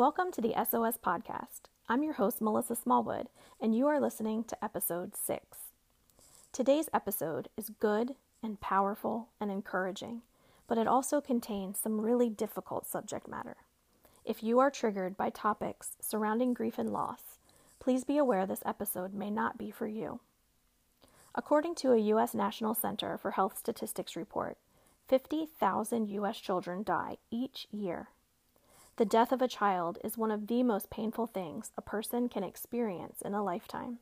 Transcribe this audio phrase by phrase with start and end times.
[0.00, 1.68] Welcome to the SOS Podcast.
[1.86, 3.26] I'm your host, Melissa Smallwood,
[3.60, 5.58] and you are listening to episode six.
[6.52, 10.22] Today's episode is good and powerful and encouraging,
[10.66, 13.58] but it also contains some really difficult subject matter.
[14.24, 17.36] If you are triggered by topics surrounding grief and loss,
[17.78, 20.20] please be aware this episode may not be for you.
[21.34, 22.32] According to a U.S.
[22.32, 24.56] National Center for Health Statistics report,
[25.08, 26.40] 50,000 U.S.
[26.40, 28.08] children die each year.
[29.00, 32.44] The death of a child is one of the most painful things a person can
[32.44, 33.98] experience in a lifetime.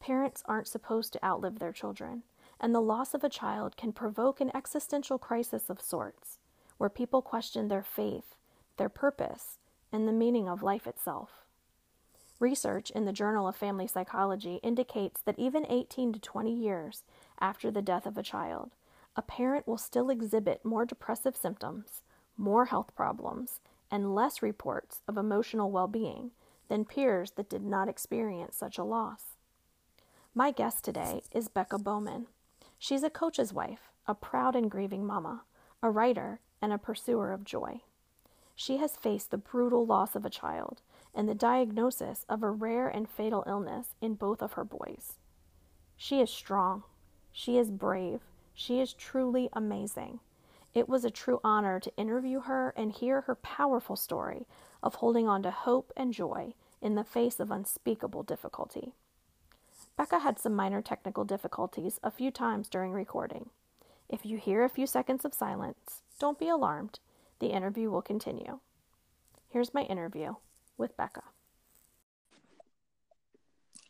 [0.00, 2.24] Parents aren't supposed to outlive their children,
[2.58, 6.40] and the loss of a child can provoke an existential crisis of sorts,
[6.78, 8.34] where people question their faith,
[8.76, 9.60] their purpose,
[9.92, 11.44] and the meaning of life itself.
[12.40, 17.04] Research in the Journal of Family Psychology indicates that even 18 to 20 years
[17.40, 18.72] after the death of a child,
[19.14, 22.02] a parent will still exhibit more depressive symptoms,
[22.36, 23.60] more health problems,
[23.92, 26.30] and less reports of emotional well being
[26.68, 29.36] than peers that did not experience such a loss.
[30.34, 32.26] My guest today is Becca Bowman.
[32.78, 35.42] She's a coach's wife, a proud and grieving mama,
[35.82, 37.82] a writer, and a pursuer of joy.
[38.54, 40.80] She has faced the brutal loss of a child
[41.14, 45.18] and the diagnosis of a rare and fatal illness in both of her boys.
[45.96, 46.84] She is strong.
[47.30, 48.20] She is brave.
[48.54, 50.20] She is truly amazing.
[50.74, 54.46] It was a true honor to interview her and hear her powerful story
[54.82, 58.92] of holding on to hope and joy in the face of unspeakable difficulty.
[59.96, 63.50] Becca had some minor technical difficulties a few times during recording.
[64.08, 66.98] If you hear a few seconds of silence, don't be alarmed.
[67.38, 68.60] The interview will continue.
[69.50, 70.36] Here's my interview
[70.78, 71.22] with Becca.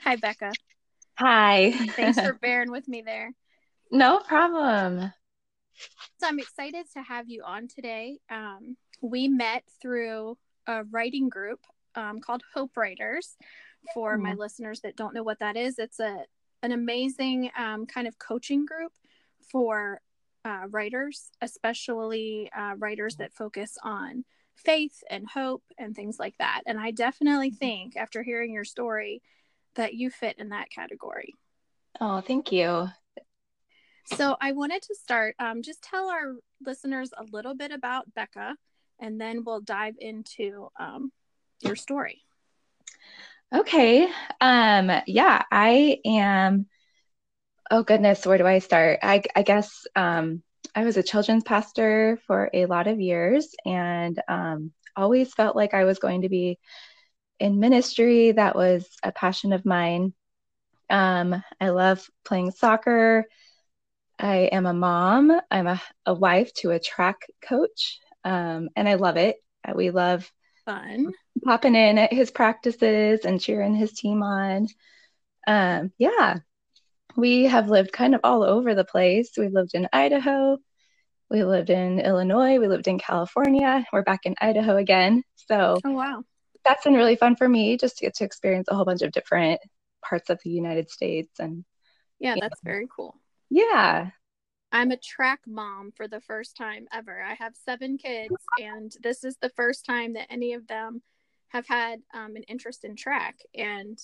[0.00, 0.52] Hi, Becca.
[1.14, 1.72] Hi.
[1.90, 3.32] Thanks for bearing with me there.
[3.90, 5.12] No problem.
[6.20, 8.18] So I'm excited to have you on today.
[8.30, 11.60] Um, we met through a writing group
[11.94, 13.36] um, called Hope Writers.
[13.94, 14.22] For mm.
[14.22, 16.24] my listeners that don't know what that is, it's a
[16.62, 18.92] an amazing um, kind of coaching group
[19.50, 20.00] for
[20.44, 24.24] uh, writers, especially uh, writers that focus on
[24.54, 26.62] faith and hope and things like that.
[26.66, 27.56] And I definitely mm-hmm.
[27.56, 29.22] think after hearing your story
[29.74, 31.34] that you fit in that category.
[32.00, 32.88] Oh, thank you.
[34.04, 38.56] So I wanted to start, um, just tell our listeners a little bit about Becca,
[39.00, 41.12] and then we'll dive into um,
[41.60, 42.22] your story.
[43.54, 44.08] Okay.
[44.40, 46.66] Um, yeah, I am.
[47.70, 49.00] Oh goodness, where do I start?
[49.02, 50.42] I, I guess um,
[50.74, 55.74] I was a children's pastor for a lot of years and um, always felt like
[55.74, 56.58] I was going to be
[57.40, 58.32] in ministry.
[58.32, 60.12] That was a passion of mine.
[60.90, 63.26] Um, I love playing soccer.
[64.22, 65.32] I am a mom.
[65.50, 69.36] I'm a, a wife to a track coach, um, and I love it.
[69.74, 70.30] We love
[70.64, 71.12] fun
[71.44, 74.68] popping in at his practices and cheering his team on.
[75.48, 76.36] Um, yeah,
[77.16, 79.32] we have lived kind of all over the place.
[79.36, 80.58] We lived in Idaho,
[81.28, 83.84] we lived in Illinois, we lived in California.
[83.92, 85.24] We're back in Idaho again.
[85.34, 86.22] So, oh wow,
[86.64, 89.10] that's been really fun for me just to get to experience a whole bunch of
[89.10, 89.60] different
[90.00, 91.40] parts of the United States.
[91.40, 91.64] And
[92.20, 92.70] yeah, that's know.
[92.70, 93.16] very cool.
[93.52, 94.08] Yeah.
[94.72, 97.22] I'm a track mom for the first time ever.
[97.22, 101.02] I have seven kids, and this is the first time that any of them
[101.48, 103.36] have had um, an interest in track.
[103.54, 103.98] And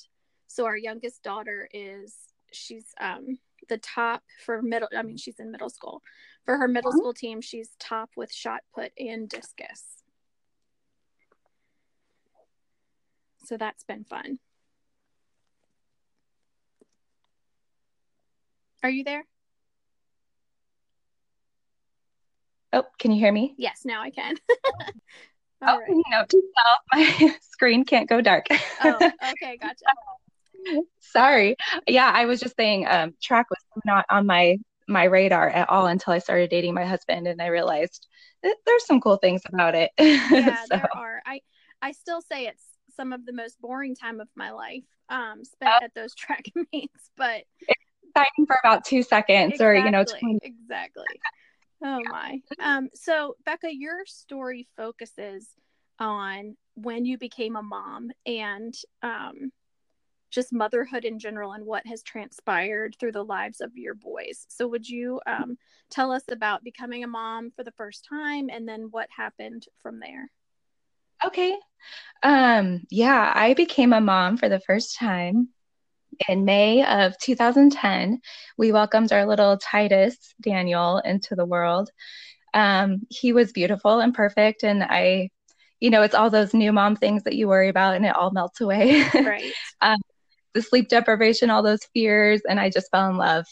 [0.49, 2.15] so our youngest daughter is
[2.53, 3.39] she's um,
[3.71, 4.89] the top for middle.
[4.95, 6.03] I mean, she's in middle school.
[6.45, 10.03] For her middle school team, she's top with shot put and discus.
[13.47, 14.41] So that's been fun.
[18.83, 19.25] Are you there?
[22.73, 23.55] Oh, can you hear me?
[23.57, 24.37] Yes, now I can.
[25.63, 25.89] oh, right.
[26.11, 26.25] no,
[26.93, 28.47] my screen can't go dark.
[28.51, 28.95] oh,
[29.31, 29.85] okay, gotcha.
[31.01, 31.57] Sorry.
[31.87, 34.59] Yeah, I was just saying um, track was not on my
[34.91, 38.07] my radar at all until I started dating my husband and I realized
[38.43, 39.91] there's some cool things about it.
[39.99, 40.67] Yeah, so.
[40.71, 41.23] there are.
[41.27, 41.41] I
[41.81, 42.65] I still say it's
[42.97, 45.85] some of the most boring time of my life um spent oh.
[45.85, 50.05] at those track meets, but it's exciting for about 2 seconds exactly, or you know
[50.05, 50.39] 20.
[50.43, 51.05] Exactly.
[51.83, 52.41] Oh my.
[52.61, 55.49] Um so Becca, your story focuses
[55.99, 59.53] on when you became a mom and um
[60.31, 64.47] just motherhood in general and what has transpired through the lives of your boys.
[64.49, 65.57] So, would you um,
[65.91, 70.01] tell us about becoming a mom for the first time and then what happened from
[70.01, 70.31] there?
[71.25, 71.57] Okay.
[72.23, 75.49] Um, yeah, I became a mom for the first time
[76.29, 78.21] in May of 2010.
[78.57, 81.91] We welcomed our little Titus Daniel into the world.
[82.55, 85.31] Um, he was beautiful and perfect, and I
[85.81, 88.33] you know, it's all those new mom things that you worry about and it all
[88.33, 89.05] melts away.
[89.15, 89.53] Right.
[89.81, 89.99] um,
[90.55, 92.43] the sleep deprivation, all those fears.
[92.49, 93.47] And I just fell in love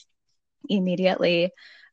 [0.68, 1.52] immediately.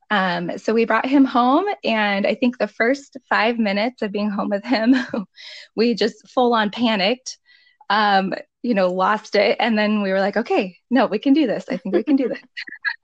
[0.09, 4.29] Um, so we brought him home, and I think the first five minutes of being
[4.29, 4.95] home with him,
[5.75, 7.39] we just full on panicked,
[7.89, 8.33] um,
[8.63, 9.57] you know, lost it.
[9.60, 11.65] And then we were like, okay, no, we can do this.
[11.69, 12.42] I think we can do this.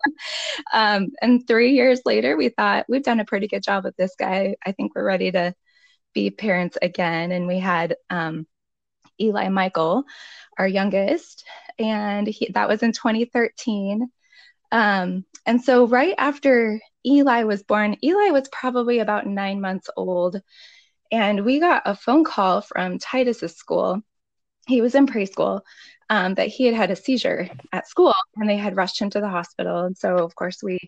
[0.74, 4.16] um, and three years later, we thought we've done a pretty good job with this
[4.18, 4.56] guy.
[4.66, 5.54] I think we're ready to
[6.14, 7.34] be parents again.
[7.34, 8.48] And we had um,
[9.20, 10.06] Eli Michael,
[10.58, 11.46] our youngest,
[11.78, 14.10] and he, that was in 2013.
[14.72, 20.42] Um, and so, right after Eli was born, Eli was probably about nine months old.
[21.12, 24.04] And we got a phone call from Titus's school.
[24.70, 25.62] He was in preschool
[26.10, 29.20] um, that he had had a seizure at school and they had rushed him to
[29.20, 29.82] the hospital.
[29.82, 30.80] And so, of course, we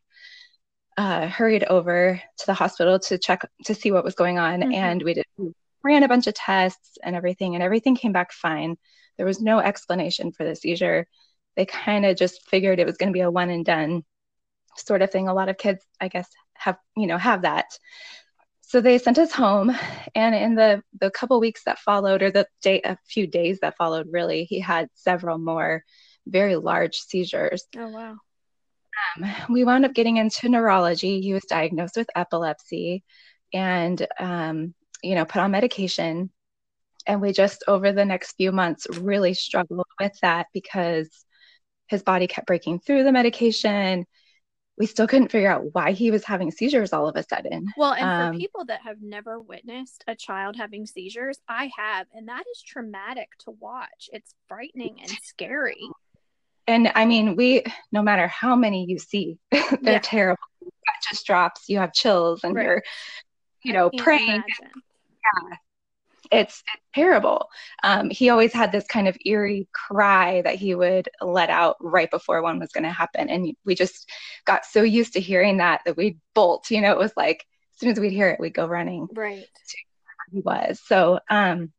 [0.98, 4.62] uh, hurried over to the hospital to check to see what was going on.
[4.62, 4.74] Mm-hmm.
[4.74, 8.32] And we did we ran a bunch of tests and everything, and everything came back
[8.32, 8.78] fine.
[9.18, 11.08] There was no explanation for the seizure.
[11.56, 14.04] They kind of just figured it was going to be a one and done
[14.78, 15.28] sort of thing.
[15.28, 17.66] A lot of kids, I guess, have you know have that.
[18.72, 19.78] So they sent us home,
[20.16, 23.76] and in the the couple weeks that followed, or the day a few days that
[23.76, 25.84] followed, really, he had several more
[26.26, 27.66] very large seizures.
[27.78, 28.16] Oh wow.
[29.18, 31.20] Um, we wound up getting into neurology.
[31.20, 33.04] He was diagnosed with epilepsy,
[33.54, 36.32] and um, you know put on medication.
[37.06, 41.10] And we just over the next few months really struggled with that because
[41.88, 44.06] his body kept breaking through the medication
[44.82, 47.72] we still couldn't figure out why he was having seizures all of a sudden.
[47.78, 52.08] Well, and um, for people that have never witnessed a child having seizures, I have,
[52.16, 54.10] and that is traumatic to watch.
[54.12, 55.88] It's frightening and scary.
[56.66, 60.00] And I mean, we, no matter how many you see, they're yeah.
[60.02, 60.42] terrible.
[60.62, 62.66] That just drops, you have chills, and right.
[62.66, 62.84] you're,
[63.64, 64.42] you know, praying.
[64.50, 65.58] Yeah
[66.32, 67.50] it's, it's terrible.
[67.84, 72.10] Um, he always had this kind of eerie cry that he would let out right
[72.10, 73.30] before one was going to happen.
[73.30, 74.10] And we just
[74.46, 76.72] got so used to hearing that that we'd bolt.
[76.72, 79.08] You know, it was like as soon as we'd hear it, we'd go running.
[79.14, 79.46] Right.
[80.32, 80.80] he was.
[80.86, 81.72] So, um,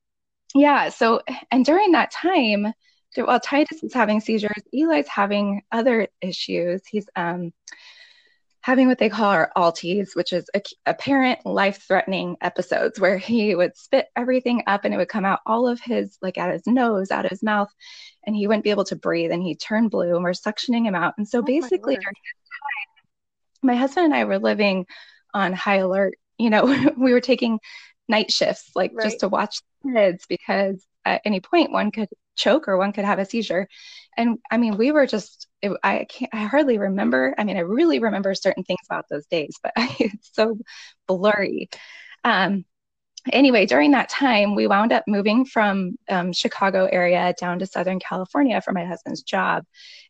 [0.55, 0.91] yeah.
[0.91, 2.73] So, and during that time,
[3.17, 6.83] while Titus is having seizures, Eli's having other issues.
[6.87, 7.53] He's, um,
[8.63, 10.49] having what they call our ALTEs, which is
[10.87, 15.41] apparent life threatening episodes where he would spit everything up and it would come out
[15.47, 17.69] all of his, like out his nose, out of his mouth,
[18.25, 20.95] and he wouldn't be able to breathe and he'd turn blue and we're suctioning him
[20.95, 21.15] out.
[21.19, 21.99] And so oh basically,
[23.63, 24.87] my, my husband and I were living
[25.35, 26.15] on high alert.
[26.39, 26.65] You know,
[26.97, 27.59] we were taking
[28.09, 29.05] night shifts, like right.
[29.05, 33.05] just to watch the kids because at any point one could choke or one could
[33.05, 33.67] have a seizure.
[34.17, 37.35] And I mean, we were just, it, I can't, I hardly remember.
[37.39, 40.59] I mean, I really remember certain things about those days, but it's so
[41.07, 41.71] blurry.
[42.25, 42.65] Um,
[43.31, 48.01] anyway, during that time, we wound up moving from um, Chicago area down to Southern
[48.01, 49.65] California for my husband's job.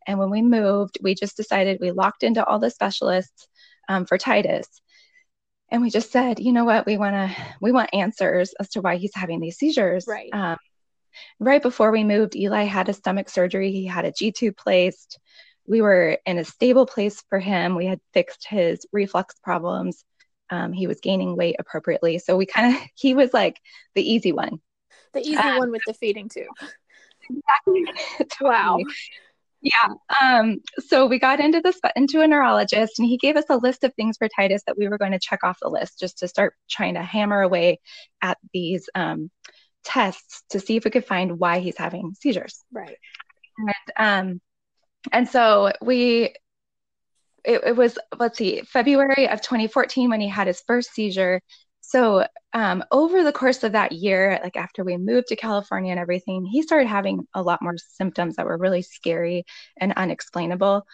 [0.06, 3.46] And when we moved, we just decided we locked into all the specialists
[3.88, 4.66] um, for Titus.
[5.70, 8.80] And we just said, you know what, we want to, we want answers as to
[8.80, 10.06] why he's having these seizures.
[10.06, 10.28] Right.
[10.32, 10.58] Um,
[11.40, 13.72] right before we moved, Eli had a stomach surgery.
[13.72, 15.18] He had a G tube placed.
[15.66, 17.76] We were in a stable place for him.
[17.76, 20.04] We had fixed his reflux problems.
[20.50, 22.18] Um, he was gaining weight appropriately.
[22.18, 23.60] So we kind of, he was like
[23.94, 24.60] the easy one.
[25.14, 26.46] The easy um, one with the feeding tube.
[27.30, 27.84] Exactly.
[28.40, 28.78] wow.
[29.62, 29.94] Yeah.
[30.20, 33.84] Um, so we got into this into a neurologist and he gave us a list
[33.84, 36.28] of things for Titus that we were going to check off the list just to
[36.28, 37.78] start trying to hammer away
[38.20, 39.30] at these um,
[39.84, 42.64] tests to see if we could find why he's having seizures.
[42.72, 42.96] Right.
[43.58, 44.40] And um,
[45.10, 46.34] and so we
[47.44, 51.40] it, it was let's see February of 2014 when he had his first seizure.
[51.80, 56.00] So um, over the course of that year, like after we moved to California and
[56.00, 59.44] everything, he started having a lot more symptoms that were really scary
[59.76, 60.86] and unexplainable.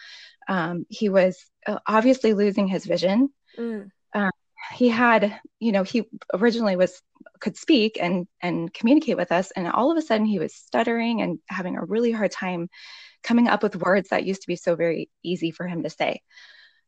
[0.47, 3.29] Um, he was uh, obviously losing his vision.
[3.57, 3.91] Mm.
[4.13, 4.31] Um,
[4.73, 7.01] he had, you know, he originally was
[7.39, 11.21] could speak and and communicate with us and all of a sudden he was stuttering
[11.21, 12.69] and having a really hard time
[13.23, 16.21] coming up with words that used to be so very easy for him to say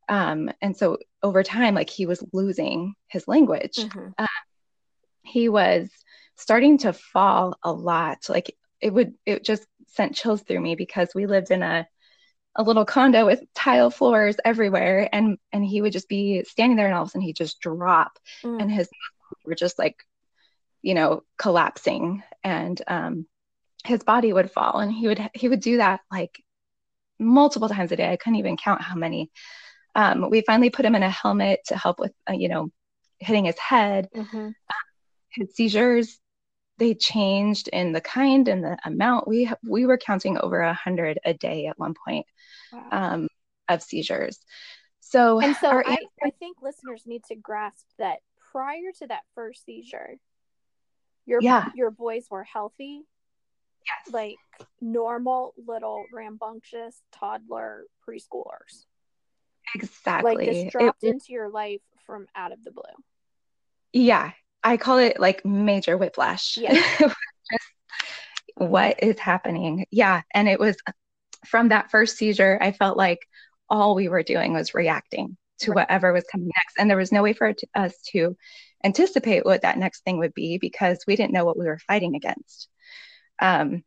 [0.10, 4.10] um, and so over time like he was losing his language mm-hmm.
[4.18, 4.28] uh,
[5.24, 5.90] he was
[6.36, 11.10] starting to fall a lot like it would it just sent chills through me because
[11.14, 11.88] we lived in a
[12.58, 16.88] a little condo with tile floors everywhere and and he would just be standing there
[16.88, 18.62] and all of a sudden he'd just drop mm.
[18.62, 18.90] and his
[19.46, 19.96] were just like
[20.82, 23.26] you know, collapsing and um,
[23.86, 24.80] his body would fall.
[24.80, 26.44] And he would he would do that like
[27.20, 28.12] multiple times a day.
[28.12, 29.32] I couldn't even count how many.
[29.94, 32.70] Um, we finally put him in a helmet to help with, uh, you know,
[33.20, 34.08] hitting his head.
[34.16, 34.48] Mm-hmm.
[34.48, 34.74] Uh,
[35.30, 36.20] his seizures
[36.82, 39.28] they changed in the kind and the amount.
[39.28, 42.26] We we were counting over a hundred a day at one point
[42.74, 42.88] wow.
[42.92, 43.28] um,
[43.70, 44.40] of seizures.
[45.00, 48.18] So and so I, I think listeners need to grasp that
[48.52, 50.16] prior to that first seizure,
[51.28, 51.70] your yeah.
[51.76, 53.04] your boys were healthy.
[53.88, 54.14] Yes.
[54.14, 54.38] Like
[54.80, 58.86] normal little rambunctious toddler preschoolers.
[59.76, 60.36] Exactly.
[60.36, 62.84] Like just dropped it, into your life from out of the blue.
[63.94, 64.32] Yeah.
[64.64, 66.58] I call it like major whiplash.
[66.58, 66.74] Yeah.
[67.00, 67.16] just
[68.56, 69.86] what is happening?
[69.92, 70.22] Yeah.
[70.34, 70.78] And it was
[71.46, 73.20] from that first seizure, I felt like
[73.70, 75.76] all we were doing was reacting to right.
[75.76, 76.76] whatever was coming next.
[76.78, 78.36] And there was no way for us to
[78.84, 82.16] anticipate what that next thing would be because we didn't know what we were fighting
[82.16, 82.68] against.
[83.42, 83.84] Um,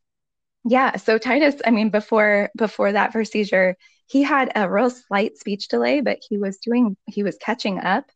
[0.65, 0.97] yeah.
[0.97, 5.69] So Titus, I mean, before before that first seizure, he had a real slight speech
[5.69, 8.11] delay, but he was doing he was catching up.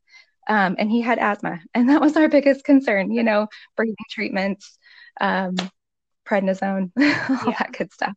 [0.49, 3.11] Um, and he had asthma, and that was our biggest concern.
[3.11, 4.79] You know, breathing treatments,
[5.21, 5.57] um,
[6.27, 7.57] prednisone, all yeah.
[7.59, 8.15] that good stuff.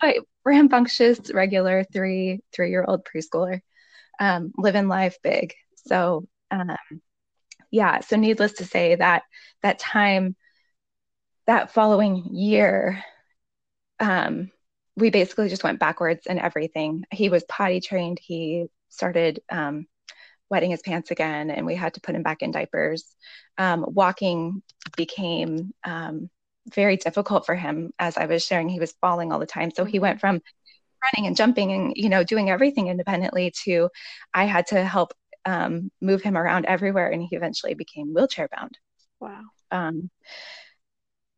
[0.00, 3.60] But rambunctious, regular three three year old preschooler,
[4.18, 5.54] um, living life big.
[5.86, 6.76] So um,
[7.70, 9.22] yeah, so needless to say that
[9.62, 10.36] that time,
[11.46, 13.02] that following year,
[14.00, 14.50] um,
[14.96, 17.04] we basically just went backwards in everything.
[17.12, 18.18] He was potty trained.
[18.20, 19.86] He started um,
[20.50, 23.04] wetting his pants again, and we had to put him back in diapers.
[23.58, 24.62] Um, walking
[24.96, 26.30] became um,
[26.72, 27.92] very difficult for him.
[27.98, 29.70] As I was sharing, he was falling all the time.
[29.70, 30.40] So he went from
[31.02, 33.90] running and jumping and you know doing everything independently to
[34.32, 35.12] I had to help
[35.44, 38.78] um, move him around everywhere, and he eventually became wheelchair bound.
[39.20, 39.42] Wow.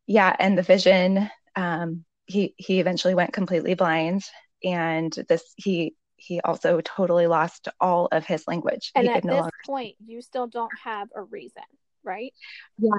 [0.09, 1.29] Yeah, and the vision.
[1.55, 4.23] Um, he he eventually went completely blind,
[4.63, 8.91] and this he he also totally lost all of his language.
[8.95, 11.63] And he at no this point, you still don't have a reason
[12.03, 12.33] right?
[12.77, 12.89] Yeah.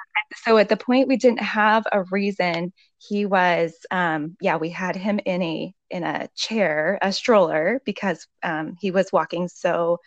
[0.45, 4.95] So at the point we didn't have a reason, he was, um, yeah, we had
[4.95, 9.99] him in a in a chair, a stroller, because um, he was walking so.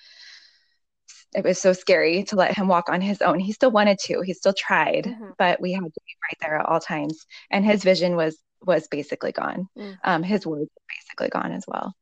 [1.36, 3.40] It was so scary to let him walk on his own.
[3.40, 4.22] He still wanted to.
[4.22, 5.32] He still tried, mm-hmm.
[5.38, 7.26] but we had to be right there at all times.
[7.50, 9.68] And his vision was was basically gone.
[9.78, 9.98] Mm.
[10.04, 11.94] Um, his words were basically gone as well.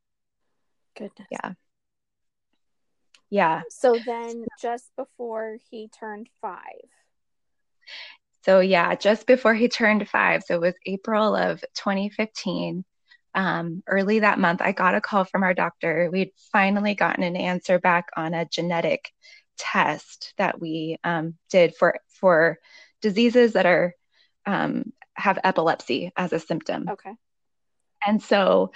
[0.96, 1.28] Goodness.
[1.30, 1.52] Yeah.
[3.30, 3.62] Yeah.
[3.70, 6.60] So then just before he turned five.
[8.44, 10.42] So yeah, just before he turned five.
[10.44, 12.84] So it was April of 2015.
[13.34, 16.10] Um, early that month, I got a call from our doctor.
[16.12, 19.10] We'd finally gotten an answer back on a genetic
[19.58, 22.58] test that we um, did for for
[23.00, 23.94] diseases that are
[24.46, 26.88] um, have epilepsy as a symptom.
[26.88, 27.12] Okay.
[28.06, 28.72] And so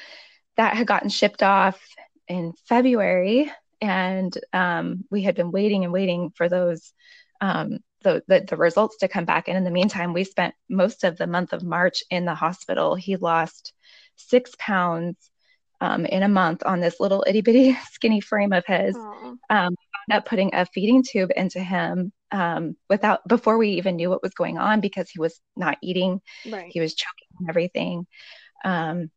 [0.56, 1.80] that had gotten shipped off
[2.28, 6.92] in February and um, we had been waiting and waiting for those
[7.40, 9.48] um, the, the, the results to come back.
[9.48, 12.94] And in the meantime, we spent most of the month of March in the hospital.
[12.94, 13.72] He lost
[14.16, 15.16] six pounds
[15.80, 18.96] um, in a month on this little itty bitty skinny frame of his.
[18.96, 19.74] Um,
[20.08, 24.22] wound up putting a feeding tube into him um, without before we even knew what
[24.22, 26.20] was going on because he was not eating.
[26.50, 26.70] Right.
[26.70, 28.06] He was choking on everything.
[28.64, 29.10] Um,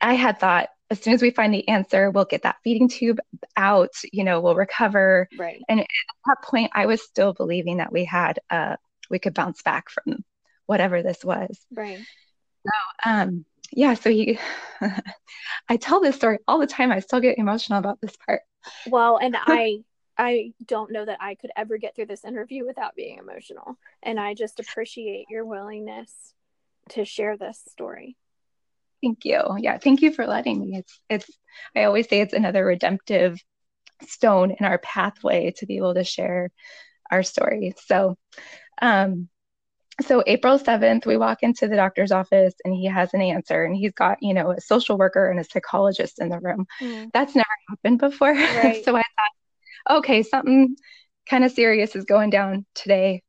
[0.00, 3.18] I had thought as soon as we find the answer, we'll get that feeding tube
[3.56, 5.28] out, you know, we'll recover.
[5.38, 5.62] Right.
[5.68, 5.86] And at
[6.26, 8.76] that point, I was still believing that we had, uh,
[9.10, 10.24] we could bounce back from
[10.66, 11.58] whatever this was.
[11.74, 11.98] Right.
[11.98, 14.38] So, um, yeah, so he,
[15.68, 16.92] I tell this story all the time.
[16.92, 18.42] I still get emotional about this part.
[18.88, 19.80] Well, and I,
[20.16, 23.76] I don't know that I could ever get through this interview without being emotional.
[24.02, 26.12] And I just appreciate your willingness
[26.90, 28.16] to share this story.
[29.02, 29.42] Thank you.
[29.58, 30.78] Yeah, thank you for letting me.
[30.78, 31.30] It's it's
[31.76, 33.38] I always say it's another redemptive
[34.06, 36.50] stone in our pathway to be able to share
[37.10, 37.74] our story.
[37.86, 38.16] So
[38.80, 39.28] um
[40.00, 43.76] so April 7th, we walk into the doctor's office and he has an answer and
[43.76, 46.66] he's got, you know, a social worker and a psychologist in the room.
[46.80, 47.10] Mm.
[47.12, 48.34] That's never happened before.
[48.34, 48.84] Right.
[48.84, 50.76] so I thought, okay, something
[51.28, 53.22] kind of serious is going down today.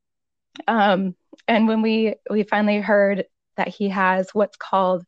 [0.67, 1.15] Um,
[1.47, 3.25] and when we we finally heard
[3.57, 5.03] that he has what's called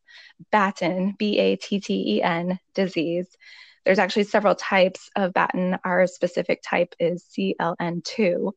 [0.50, 3.28] Batten, B A T T E N disease.
[3.84, 5.78] There's actually several types of Batten.
[5.84, 8.52] Our specific type is CLN2.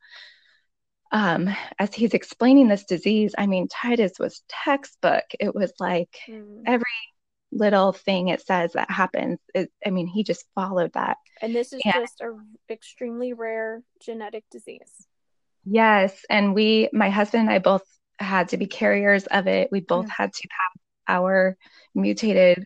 [1.12, 5.24] Um, as he's explaining this disease, I mean, Titus was textbook.
[5.40, 6.64] It was like mm.
[6.66, 6.86] every
[7.52, 9.40] little thing it says that happens.
[9.54, 11.18] It, I mean, he just followed that.
[11.42, 12.34] And this is and, just a
[12.70, 15.08] extremely rare genetic disease.
[15.66, 17.84] Yes, and we, my husband and I both
[18.18, 19.70] had to be carriers of it.
[19.72, 21.58] We both mm had to have our
[21.94, 22.64] mutated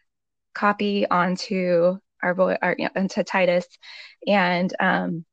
[0.54, 3.66] copy onto our boy, our, you know, into Titus,
[4.28, 5.26] and um,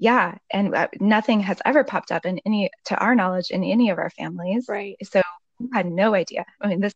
[0.00, 3.90] yeah, and uh, nothing has ever popped up in any, to our knowledge, in any
[3.90, 4.66] of our families.
[4.68, 4.96] Right.
[5.02, 5.20] So
[5.58, 6.44] you had no idea.
[6.60, 6.92] I mean, this.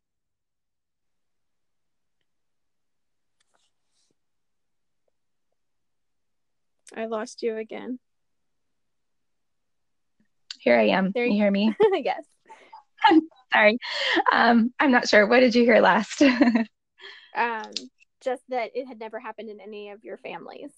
[6.97, 7.99] I lost you again.
[10.61, 11.11] Here I am.
[11.13, 11.75] There you you- hear me?
[12.05, 12.23] yes.
[13.53, 13.79] Sorry.
[14.31, 15.27] Um, I'm not sure.
[15.27, 16.23] What did you hear last?
[17.35, 17.71] Um,
[18.23, 20.71] just that it had never happened in any of your families.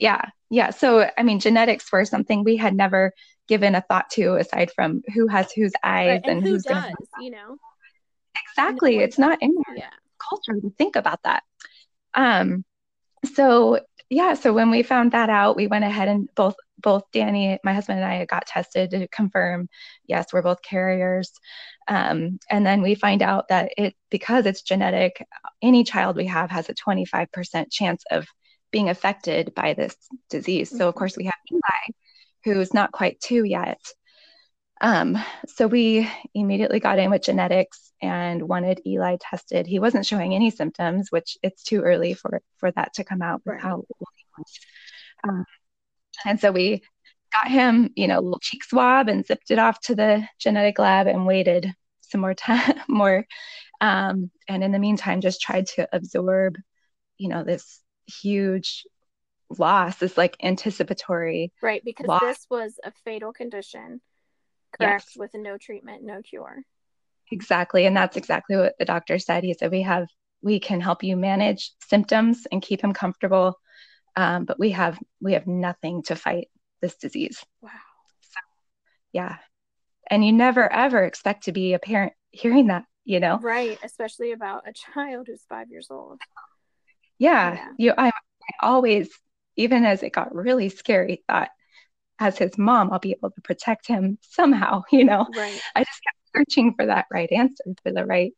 [0.00, 0.22] Yeah.
[0.50, 0.70] Yeah.
[0.70, 3.12] So, I mean, genetics were something we had never
[3.48, 6.30] given a thought to aside from who has whose eyes Right.
[6.30, 7.56] And, who who's does, you know?
[8.50, 8.98] exactly.
[8.98, 9.90] It's not in our Yeah.
[10.18, 11.42] culture to think about that.
[12.14, 12.64] Um,
[13.34, 17.58] so yeah, so when we found that out, we went ahead and both both Danny,
[17.64, 19.68] my husband, and I got tested to confirm,
[20.06, 21.32] yes, we're both carriers.
[21.88, 25.26] Um, and then we find out that it because it's genetic,
[25.60, 28.26] any child we have has a 25% chance of
[28.70, 29.96] being affected by this
[30.30, 30.70] disease.
[30.70, 30.98] So of Mhm.
[30.98, 31.94] course we have Eli,
[32.44, 33.80] who's not quite two yet.
[34.80, 39.66] Um, so we immediately got in with genetics and wanted Eli tested.
[39.66, 43.42] He wasn't showing any symptoms, which it's too early for for that to come out
[43.44, 43.60] Right.
[43.60, 44.58] how old he was.
[45.24, 45.44] Um,
[46.24, 46.82] and so we
[47.32, 50.78] got him, you know, a little cheek swab and zipped it off to the genetic
[50.78, 53.26] lab and waited some more time, more.
[53.80, 56.56] Um, and in the meantime, just tried to absorb,
[57.18, 58.86] you know, this huge
[59.56, 61.52] loss, this like anticipatory.
[61.62, 61.82] Right.
[61.84, 62.20] Because Loss.
[62.20, 64.00] this was a fatal condition,
[64.78, 65.06] correct?
[65.10, 65.16] Yes.
[65.16, 66.62] With no treatment, no cure.
[67.30, 67.86] Exactly.
[67.86, 69.44] And that's exactly what the doctor said.
[69.44, 70.06] He said, we have,
[70.42, 73.58] we can help you manage symptoms and keep him comfortable.
[74.16, 76.48] Um, but we have, we have nothing to fight
[76.80, 77.44] this disease.
[77.60, 77.70] Wow.
[78.20, 78.40] So,
[79.12, 79.36] Yeah.
[80.10, 83.38] And you never ever expect to be a parent hearing that, you know?
[83.38, 83.78] Right.
[83.82, 86.20] Especially about a child who's five years old.
[87.18, 87.54] Yeah.
[87.54, 87.68] Yeah.
[87.78, 88.12] You, I, I
[88.62, 89.10] always,
[89.56, 91.50] even as it got really scary, thought
[92.18, 95.26] as his mom, I'll be able to protect him somehow, you know?
[95.34, 95.60] Right.
[95.74, 98.32] I just kept searching for that right answer, for the right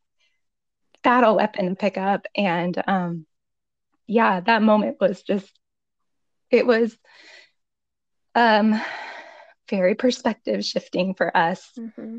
[1.03, 2.27] battle weapon to pick up.
[2.37, 3.27] And um,
[4.07, 5.51] yeah, that moment was just,
[6.51, 6.97] it was
[8.35, 8.81] um,
[9.69, 12.19] very perspective shifting for us, hmm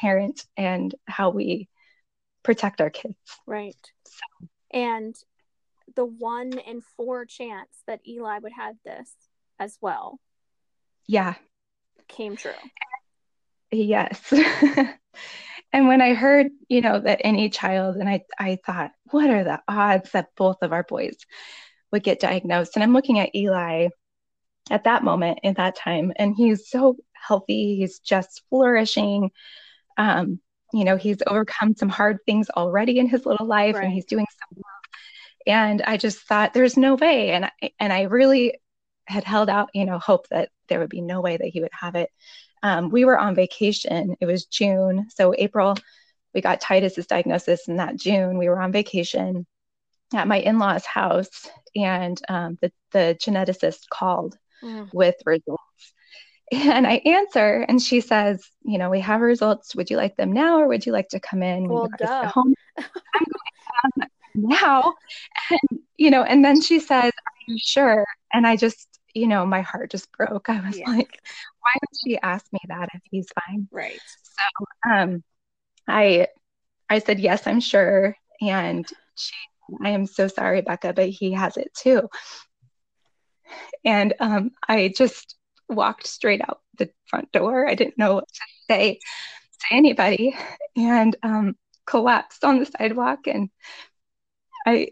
[0.00, 1.68] parents, and how we
[2.42, 3.16] protect our kids.
[3.46, 3.76] Right.
[4.72, 5.14] And
[5.96, 9.12] the one in four chance that Eli would have this
[9.58, 10.18] as well
[11.06, 11.34] Yeah,
[12.08, 12.52] came true.
[13.70, 14.32] yes.
[15.72, 19.44] and when I heard, you know, that any child, and I, I thought, what are
[19.44, 21.16] the odds that both of our boys
[21.92, 22.76] would get diagnosed?
[22.76, 23.88] And I'm looking at Eli
[24.70, 27.76] at that moment in that time, and he's so healthy.
[27.76, 29.30] He's just flourishing.
[29.96, 30.40] Um,
[30.72, 33.84] you know, he's overcome some hard things already in his little life, Right.
[33.84, 34.79] and he's doing so well.
[35.46, 37.30] And I just thought, there's no way.
[37.30, 38.58] And I, and I really
[39.06, 41.72] had held out, you know, hope that there would be no way that he would
[41.72, 42.10] have it.
[42.62, 44.16] Um, we were on vacation.
[44.20, 45.76] It was June, so April,
[46.34, 49.46] we got Titus's diagnosis, and that June we were on vacation
[50.14, 54.90] at my in-laws' house, and um, the the geneticist called Mm.
[54.92, 55.62] with results.
[56.52, 59.74] And I answer, and she says, You know, we have results.
[59.76, 62.54] Would you like them now, or would you like to come in Well, home?
[62.78, 63.26] I'm
[64.42, 64.94] now.
[65.50, 68.04] And, you know, and then she says, Are you sure?
[68.32, 70.48] And I just, you know, my heart just broke.
[70.50, 70.90] I was Yeah.
[70.90, 71.18] like,
[71.62, 73.68] Why would she ask me that if he's fine?
[73.70, 74.00] Right.
[74.22, 75.22] So um,
[75.88, 76.28] I
[76.88, 78.14] I said, Yes, I'm sure.
[78.40, 79.34] And she,
[79.84, 82.08] I am so sorry, Becca, but he has it too.
[83.84, 85.36] And um, I just
[85.68, 87.68] walked straight out the front door.
[87.68, 88.98] I didn't know what to say
[89.68, 90.36] to anybody
[90.76, 93.20] and um, collapsed on the sidewalk.
[93.26, 93.50] And
[94.66, 94.88] I,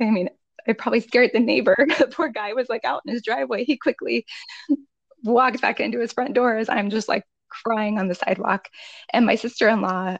[0.00, 0.28] I mean,
[0.66, 1.76] I probably scared the neighbor.
[1.98, 3.64] the poor guy was like out in his driveway.
[3.64, 4.26] He quickly
[5.24, 8.68] walked back into his front door as I'm just like crying on the sidewalk.
[9.12, 10.16] And my sister in law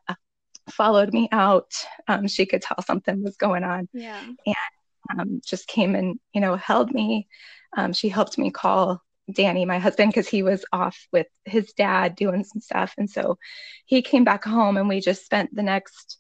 [0.71, 1.73] followed me out.
[2.09, 4.23] Um, she could tell something was going on Yeah.
[4.47, 7.29] And um, just came and you know held me.
[7.77, 12.15] Um, she helped me call Danny, my husband, because he was off with his dad
[12.17, 13.39] doing some stuff, and so
[13.85, 16.19] he came back home, and we just spent the next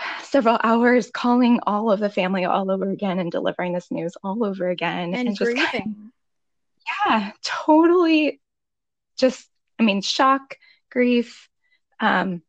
[0.22, 4.44] several hours calling all of the family all over again and delivering this news all
[4.44, 6.12] over again, And, just grieving.
[7.06, 8.40] yeah, totally,
[9.18, 10.56] just I mean shock,
[10.90, 11.48] grief,
[11.98, 12.42] um,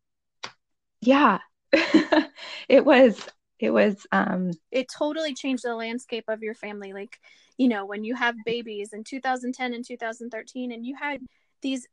[1.02, 1.40] yeah,
[2.70, 3.28] it was
[3.60, 7.20] it was um it totally changed the landscape of your family like
[7.58, 11.22] you know when you have babies in 2010 and 2013 and you had
[11.62, 11.88] these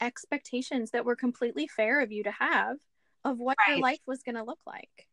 [0.00, 2.76] expectations that were completely fair of you to have
[3.24, 3.82] of what your Right.
[3.82, 5.08] life was going to look like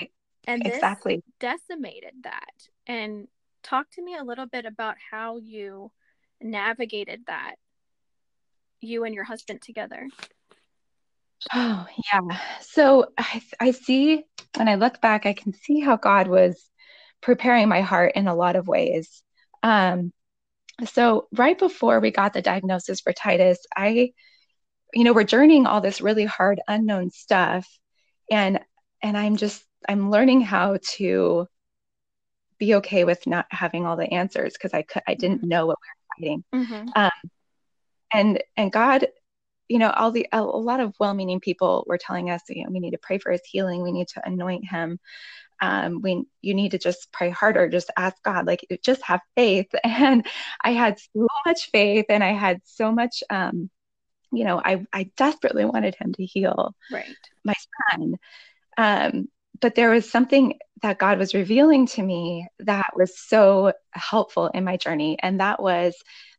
[0.00, 0.10] right
[0.46, 3.28] and exactly decimated that and
[3.62, 5.90] talk to me a little bit about how you
[6.40, 7.56] navigated that
[8.80, 10.08] you and your husband together
[11.54, 12.38] Oh, yeah.
[12.60, 14.24] So I, I see
[14.56, 16.68] when I look back, I can see how God was
[17.22, 19.22] preparing my heart in a lot of ways.
[19.62, 20.12] Um,
[20.84, 24.12] so right before we got the diagnosis for Titus, I,
[24.94, 27.68] you know, we're journeying all this really hard, unknown stuff,
[28.30, 28.60] and
[29.02, 31.46] and I'm just I'm learning how to
[32.58, 35.48] be okay with not having all the answers because I could I didn't mm-hmm.
[35.48, 36.44] know what we were fighting.
[36.54, 36.88] Mm-hmm.
[36.94, 37.30] Um,
[38.12, 39.06] and and God,
[39.68, 42.70] you know, all the a, a lot of well-meaning people were telling us, you know,
[42.70, 44.98] we need to pray for his healing, we need to anoint him.
[45.62, 49.68] Um, we you need to just pray harder, just ask God, like just have faith.
[49.84, 50.26] And
[50.62, 53.70] I had so much faith, and I had so much, um,
[54.32, 57.16] you know, I I desperately wanted him to heal right.
[57.44, 57.54] my
[57.90, 58.16] son.
[58.76, 59.28] Um,
[59.60, 64.64] but there was something that God was revealing to me that was so helpful in
[64.64, 65.94] my journey, and that was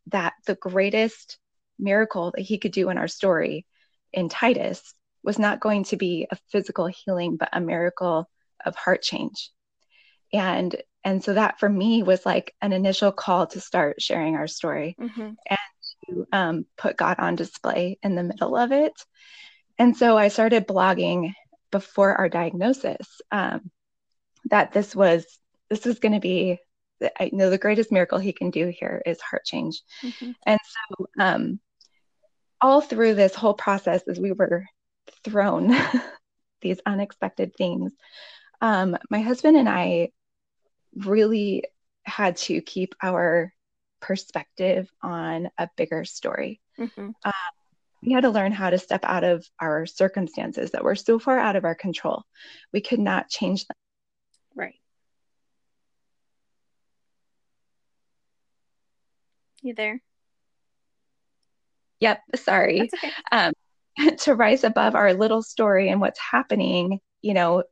[0.08, 1.38] that the greatest
[1.78, 3.66] miracle that he could do in our story
[4.14, 8.30] in Titus was not going to be a physical healing, but a miracle
[8.66, 9.52] of heart change.
[10.34, 14.48] And and so that for me was like an initial call to start sharing our
[14.48, 15.22] story mm-hmm.
[15.22, 15.60] and
[16.12, 18.94] to um, put God on display in the middle of it.
[19.78, 21.34] And so I started blogging
[21.72, 23.72] before our diagnosis um,
[24.50, 25.26] that this was
[25.70, 26.60] this was going to be
[27.20, 29.82] I know the greatest miracle he can do here is heart change.
[30.04, 30.32] Mm-hmm.
[30.46, 31.60] And so um,
[32.60, 34.66] all through this whole process, as we were
[35.24, 35.76] thrown
[36.62, 37.92] these unexpected things,
[38.62, 40.12] um, my husband and I
[40.96, 41.66] really
[42.04, 43.54] had to keep our
[44.02, 46.60] perspective on a bigger story.
[46.80, 47.10] Mm-hmm.
[47.24, 47.34] Um,
[48.04, 51.38] we had to learn how to step out of our circumstances that were so far
[51.38, 52.24] out of our control.
[52.74, 53.76] We could not change them.
[54.56, 54.76] Right.
[59.62, 60.02] You there?
[62.00, 62.82] Yep, sorry.
[62.82, 63.12] Okay.
[63.32, 63.54] Um,
[64.20, 67.64] to rise above our little story and what's happening, you know,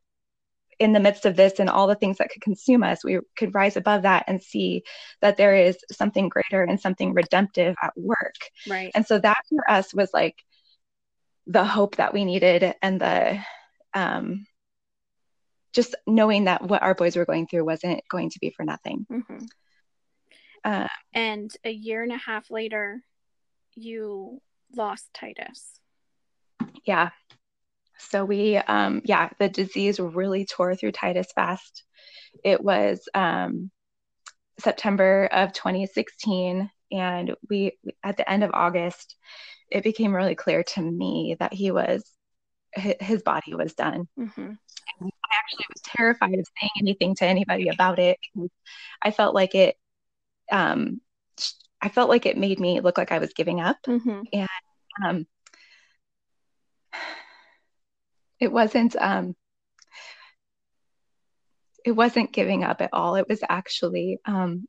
[0.80, 3.54] in the midst of this and all the things that could consume us, we could
[3.54, 4.84] rise above that and see
[5.22, 8.36] that there is something greater and something redemptive at work.
[8.68, 8.92] Right.
[8.96, 10.36] And so that for us was like
[11.48, 13.40] the hope that we needed and the
[13.94, 14.46] um
[15.74, 19.06] just knowing that what our boys were going through wasn't going to be for nothing.
[19.12, 19.46] Mm-hmm.
[20.64, 23.02] Uh, and a year and a half later,
[23.76, 24.42] you
[24.76, 25.80] lost Titus.
[26.86, 27.10] Yeah.
[28.00, 31.84] So we, um, yeah, the disease really tore through Titus fast.
[32.44, 33.72] It was um,
[34.60, 39.16] September of 2016, and we, at the end of August,
[39.70, 42.04] it became really clear to me that he was,
[42.74, 44.08] his body was done.
[44.18, 44.52] Mm-hmm.
[45.02, 48.18] I actually was terrified of saying anything to anybody about it.
[49.02, 49.76] I felt like it,
[50.52, 51.02] um,
[51.82, 54.22] I felt like it made me look like I was giving up, mm-hmm.
[54.34, 54.50] and
[55.06, 55.28] um,
[58.40, 59.36] it wasn't um
[61.86, 63.16] it wasn't giving up at all.
[63.16, 64.68] It was actually um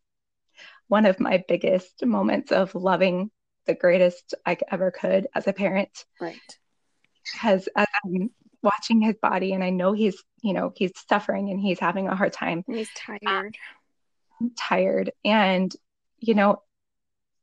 [0.89, 3.31] one of my biggest moments of loving
[3.67, 6.05] the greatest i ever could as a parent.
[6.21, 6.41] Right.
[7.25, 8.31] Because as i'm
[8.63, 12.17] watching his body and i know he's you know he's suffering and he's having a
[12.17, 13.57] hard time he's tired.
[14.59, 15.13] Tired.
[15.25, 15.75] And
[16.19, 16.63] you know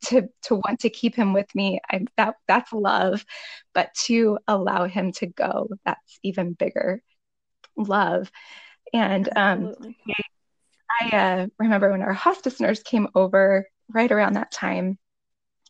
[0.05, 3.25] to to want to keep him with me I, that that's love.
[3.73, 7.01] But to allow him to go that's even bigger
[7.75, 8.31] love.
[8.93, 9.73] And um
[11.01, 14.97] i uh, remember when our hospice nurse came over right around that time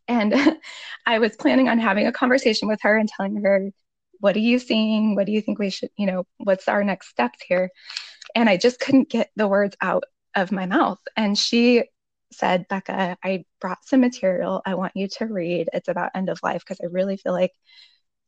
[0.08, 0.34] and
[1.08, 3.72] i was planning on having a conversation with her and telling her
[4.20, 5.16] what are you seeing?
[5.16, 7.70] What do you think we should you know what's our next steps here?
[8.36, 10.04] And i just couldn't get the words out
[10.36, 11.00] of my mouth.
[11.16, 11.84] And she
[12.32, 15.70] said, Becca, I brought some material I want you to read.
[15.74, 17.52] It's about end of life because I really feel like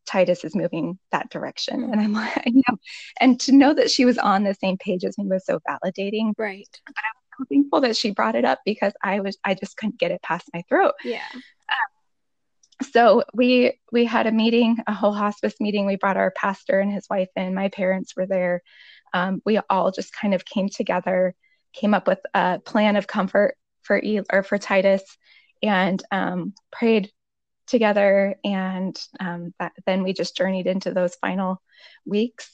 [0.06, 1.84] Titus is moving that direction.
[1.84, 2.78] And I'm like, you know,
[3.20, 6.34] and to know that she was on the same page as me was so validating.
[6.38, 6.68] Right.
[6.86, 9.78] But I was so thankful that she brought it up because I was, I just
[9.78, 10.94] couldn't get it past my throat.
[11.04, 11.22] Yeah.
[11.34, 15.86] Um, so we we had a meeting, a whole hospice meeting.
[15.86, 17.54] We brought our pastor and his wife in.
[17.54, 18.62] My parents were there.
[19.14, 21.36] Um, we all just kind of came together,
[21.74, 25.04] came up with a plan of comfort for e- or for Titus,
[25.62, 27.12] and um, prayed
[27.68, 28.36] together.
[28.44, 31.62] And um, that, then we just journeyed into those final
[32.06, 32.50] weeks.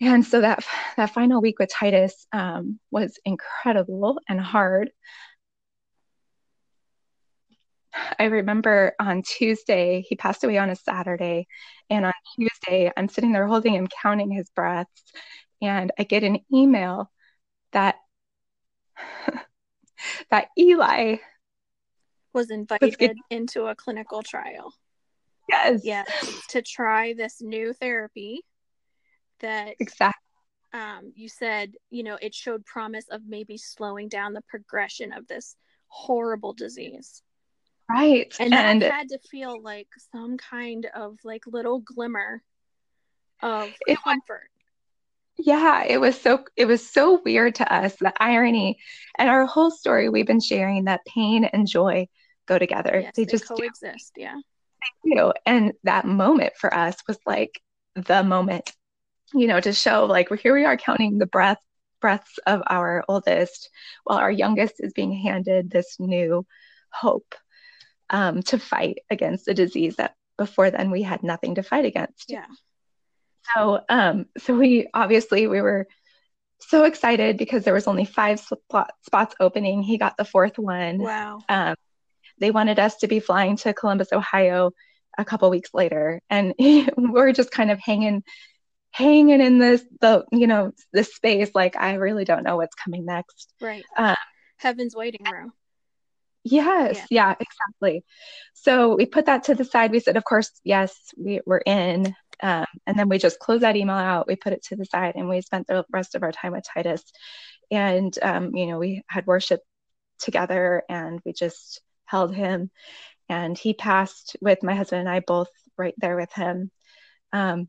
[0.00, 0.64] And so that
[0.96, 4.90] that final week with Titus um, was incredible and hard.
[8.18, 11.46] I remember on Tuesday, he passed away on a Saturday.
[11.88, 15.02] And on Tuesday, I'm sitting there holding him, counting his breaths.
[15.62, 17.10] And I get an email
[17.72, 17.96] that
[20.30, 21.16] that Eli
[22.32, 24.72] was invited into a clinical trial.
[25.48, 25.80] Yes.
[25.84, 26.06] Yes.
[26.50, 28.40] To try this new therapy
[29.40, 30.20] that Exactly.
[30.72, 35.26] um, you said, you know, it showed promise of maybe slowing down the progression of
[35.28, 35.56] this
[35.88, 37.22] horrible disease.
[37.88, 38.34] Right.
[38.40, 42.42] And And had to feel like some kind of like little glimmer
[43.42, 44.50] of It comfort.
[45.38, 48.78] Yeah, it was so it was so weird to us, the irony.
[49.18, 52.08] And our whole story, we've been sharing that pain and joy
[52.46, 53.00] go together.
[53.00, 53.56] Yes, they they just do.
[53.56, 54.12] coexist.
[54.16, 54.36] Yeah.
[55.04, 55.32] do.
[55.44, 57.60] And that moment for us was like
[57.94, 58.72] the moment,
[59.34, 61.60] you know, to show like here we are counting the breath
[62.00, 63.70] breaths of our oldest
[64.04, 66.46] while our youngest is being handed this new
[66.92, 67.34] hope
[68.10, 72.26] um, to fight against a disease that before then we had nothing to fight against.
[72.28, 72.46] Yeah.
[73.54, 75.86] So, um, so we obviously we were
[76.58, 79.82] so excited because there was only five spot, spots opening.
[79.82, 80.98] He got the fourth one.
[80.98, 81.40] Wow.
[81.48, 81.74] Um,
[82.38, 84.72] they wanted us to be flying to Columbus, Ohio,
[85.18, 86.54] a couple weeks later, and
[86.96, 88.22] we're just kind of hanging,
[88.90, 91.50] hanging in this the you know this space.
[91.54, 93.52] Like I really don't know what's coming next.
[93.60, 93.84] Right.
[93.96, 94.14] Uh,
[94.58, 95.52] Heaven's waiting room.
[96.44, 97.06] Yes, Yeah.
[97.10, 98.04] yeah, exactly.
[98.54, 99.90] So we put that to the side.
[99.90, 102.14] We said, of course, yes, we, we're in.
[102.42, 104.26] Um, and then we just closed that email out.
[104.26, 106.64] We put it to the side and we spent the rest of our time with
[106.64, 107.02] Titus.
[107.70, 109.60] And, um, you know, we had worship
[110.18, 112.70] together and we just held him.
[113.28, 116.70] And he passed with my husband and I both right there with him.
[117.32, 117.68] Um,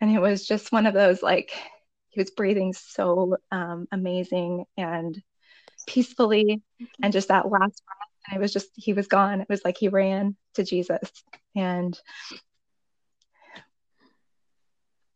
[0.00, 1.52] and it was just one of those like,
[2.10, 5.20] he was breathing so um, amazing and
[5.86, 6.62] peacefully
[7.02, 9.76] and just that last breath and it was just he was gone it was like
[9.76, 11.10] he ran to jesus
[11.56, 11.98] and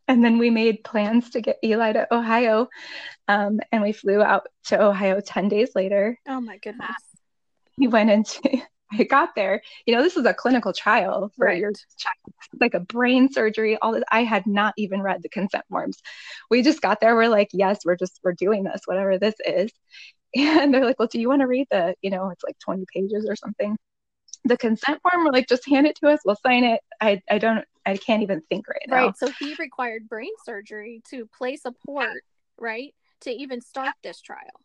[0.08, 2.68] and then we made plans to get eli to ohio
[3.28, 6.18] um, and we flew out to ohio 10 days later.
[6.28, 6.90] Oh my goodness.
[7.76, 8.40] he went into
[8.92, 9.60] i got there.
[9.86, 11.58] You know this is a clinical trial for Right.
[11.58, 12.16] your child
[12.60, 14.04] like a brain surgery all this.
[14.12, 15.98] I had not even read the consent forms.
[16.50, 17.14] We just got there.
[17.16, 19.72] We're like yes we're just we're doing this whatever this is.
[20.36, 22.84] And they're like well do you want to read the you know it's like 20
[22.94, 23.76] pages or something?
[24.44, 26.20] The consent form we're like just hand it to us.
[26.24, 26.80] We'll sign it.
[27.00, 29.16] I i don't i can't even think right now Right.
[29.16, 32.22] So he required brain surgery to place a port,
[32.58, 32.94] right?
[33.22, 34.60] To even start this trial.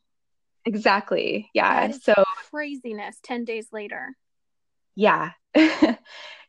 [0.65, 2.13] exactly yeah so
[2.51, 4.15] craziness 10 days later.
[4.95, 5.31] yeah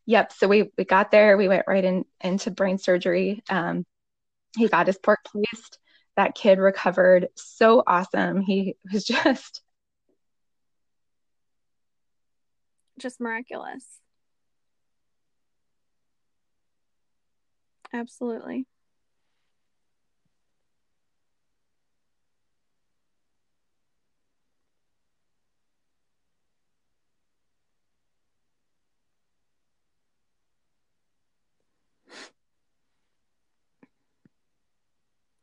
[0.07, 3.85] yep so we we got there we went right in into brain surgery um
[4.57, 5.79] he got his port placed
[6.17, 9.63] that kid recovered so awesome he was just
[12.99, 13.85] Just miraculous.
[17.93, 18.67] Absolutely.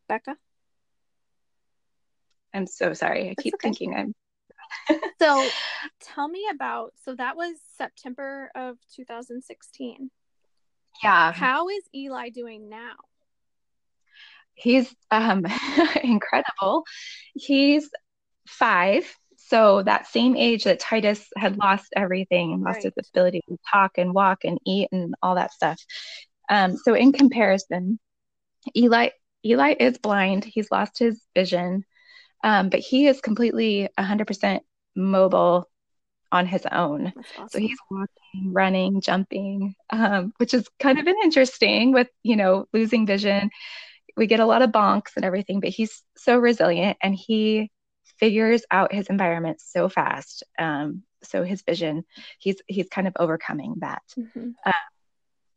[0.08, 0.38] Becca?
[2.54, 3.68] i'm so sorry i It's keep okay.
[3.68, 4.14] thinking i'm
[5.20, 5.48] So
[6.00, 10.10] tell me about so that was September of 2016.
[11.04, 11.32] Yeah.
[11.32, 12.96] How is Eli doing now?
[14.58, 15.46] he's um
[16.04, 16.84] incredible.
[17.36, 17.90] He's
[18.48, 19.06] five
[19.38, 23.92] so that same age that titus had lost everything and lost his ability to talk
[23.98, 25.80] and walk and eat and all that stuff.
[26.50, 28.00] Um so in comparison
[28.76, 29.10] eli
[29.46, 30.44] eli is blind.
[30.44, 31.86] He's lost his vision.
[32.44, 34.60] Um but he is completely 100%
[34.96, 35.70] mobile
[36.32, 37.50] on his own awesome.
[37.50, 42.68] so he's walking, running, jumping, um, which is kind of been interesting with, you know,
[42.74, 43.50] losing vision.
[44.16, 47.72] We get a lot of bonks and everything, but he's so resilient and he
[48.20, 50.44] figures out his environment so fast.
[50.58, 52.04] Um, so his vision,
[52.40, 54.04] he's he's kind of overcoming that.
[54.18, 54.54] Mhm.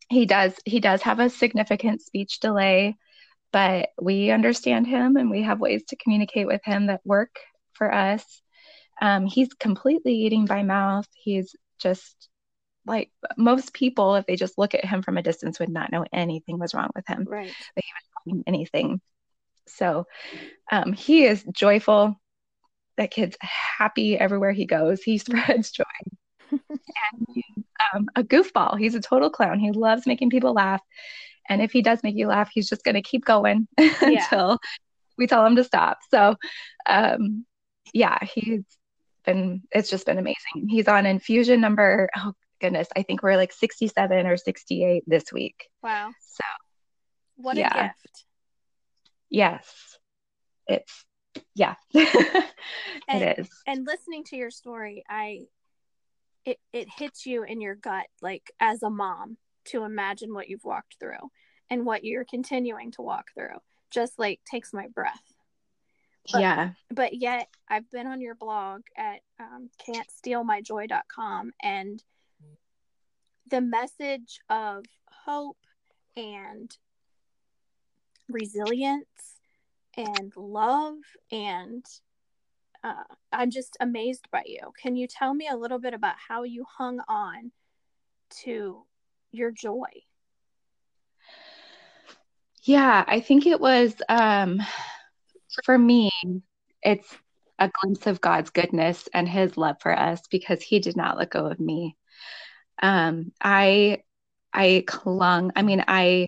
[0.08, 2.96] He does he does have a significant speech delay,
[3.52, 7.36] but we understand him and we have ways to communicate with him that work
[7.74, 8.42] for us.
[9.00, 11.06] Um, he's completely eating by mouth.
[11.14, 12.28] He's just
[12.86, 16.04] like most people, if they just look at him from a distance, would not know
[16.12, 17.54] anything was wrong with him, Right.
[18.46, 19.00] anything.
[19.66, 20.06] So
[20.70, 22.20] um, he is joyful.
[22.96, 25.02] That kid's happy everywhere he goes.
[25.02, 25.84] He spreads joy.
[26.50, 28.78] and he's um, a goofball.
[28.78, 29.58] He's a total clown.
[29.58, 30.82] He loves making people laugh.
[31.48, 34.58] And if he does make you laugh, he's just going to keep going until
[35.18, 35.98] we tell him to stop.
[36.10, 36.36] So,
[36.86, 37.44] um,
[37.92, 38.62] yeah, he's
[39.32, 40.68] been, it's just been amazing.
[40.68, 45.68] He's on infusion number, oh goodness, I think we're like 67 or 68 this week.
[45.82, 46.10] Wow.
[46.20, 46.44] So,
[47.36, 48.24] What a gift.
[49.30, 49.98] yes,
[50.66, 51.04] it's,
[51.54, 53.48] yeah, And- it is.
[53.66, 55.42] And listening to your story, I
[56.46, 60.64] it it hits you in your gut like as a mom to imagine what you've
[60.64, 61.30] walked through
[61.68, 63.58] and what you're continuing to walk through.
[63.90, 65.29] Just like takes my breath.
[66.32, 66.70] But, yeah.
[66.90, 72.02] But yet, I've been on your blog at um, can'tstealmyjoy.com, and
[73.48, 74.84] the message of
[75.24, 75.58] hope
[76.16, 76.76] and
[78.28, 79.36] resilience
[79.96, 80.96] and love
[81.32, 81.84] and
[82.84, 83.02] uh,
[83.32, 86.64] i'm just amazed by you can you tell me a little bit about how you
[86.78, 87.50] hung on
[88.30, 88.84] to
[89.32, 89.88] your joy
[92.62, 94.60] yeah i think it was um
[95.64, 96.10] for me
[96.82, 97.16] it's
[97.58, 101.30] a glimpse of god's goodness and his love for us because he did not let
[101.30, 101.96] go of me
[102.82, 103.98] um i
[104.52, 106.26] i clung i mean i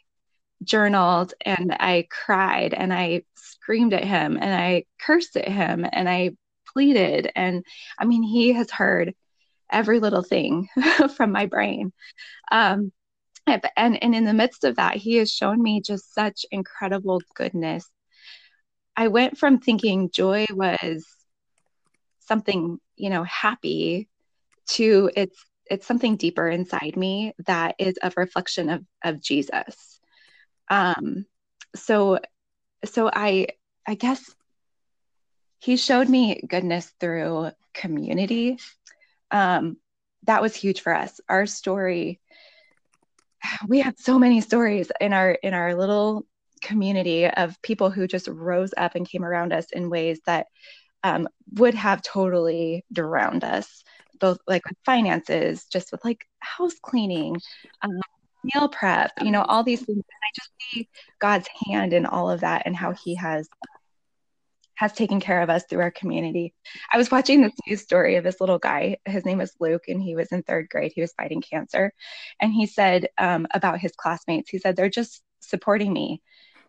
[0.64, 6.08] journaled and I cried and I screamed at him and I cursed at him and
[6.08, 6.32] I
[6.72, 7.30] pleaded.
[7.34, 7.64] And
[7.98, 9.14] I mean, he has heard
[9.70, 10.68] every little thing
[11.16, 11.92] from my brain.
[12.50, 12.92] Um,
[13.46, 17.88] and, and in the midst of that, he has shown me just such incredible goodness.
[18.96, 21.06] I went from thinking joy was
[22.20, 24.08] something, you know, happy
[24.68, 30.00] to it's it's something deeper inside me that is a reflection of of Jesus
[30.72, 31.26] um,
[31.76, 32.18] so,
[32.84, 33.48] so I,
[33.86, 34.34] I guess
[35.58, 38.58] he showed me goodness through community.
[39.30, 39.76] Um,
[40.24, 41.20] that was huge for us.
[41.28, 42.20] Our story,
[43.68, 46.26] we had so many stories in our in our little
[46.62, 50.46] community of people who just rose up and came around us in ways that
[51.04, 53.82] um, would have totally drowned us
[54.20, 57.36] both like with finances just with like house cleaning
[57.82, 57.90] um,
[58.44, 59.96] meal prep, you know, all these things.
[59.96, 60.88] And I just see
[61.20, 63.48] God's hand in all of that and how He has
[64.76, 66.54] has taken care of us through our community.
[66.92, 68.96] I was watching this news story of this little guy.
[69.04, 70.92] His name is Luke, and he was in third grade.
[70.94, 71.92] He was fighting cancer,
[72.40, 74.50] and he said um, about his classmates.
[74.50, 76.22] He said they're just supporting me,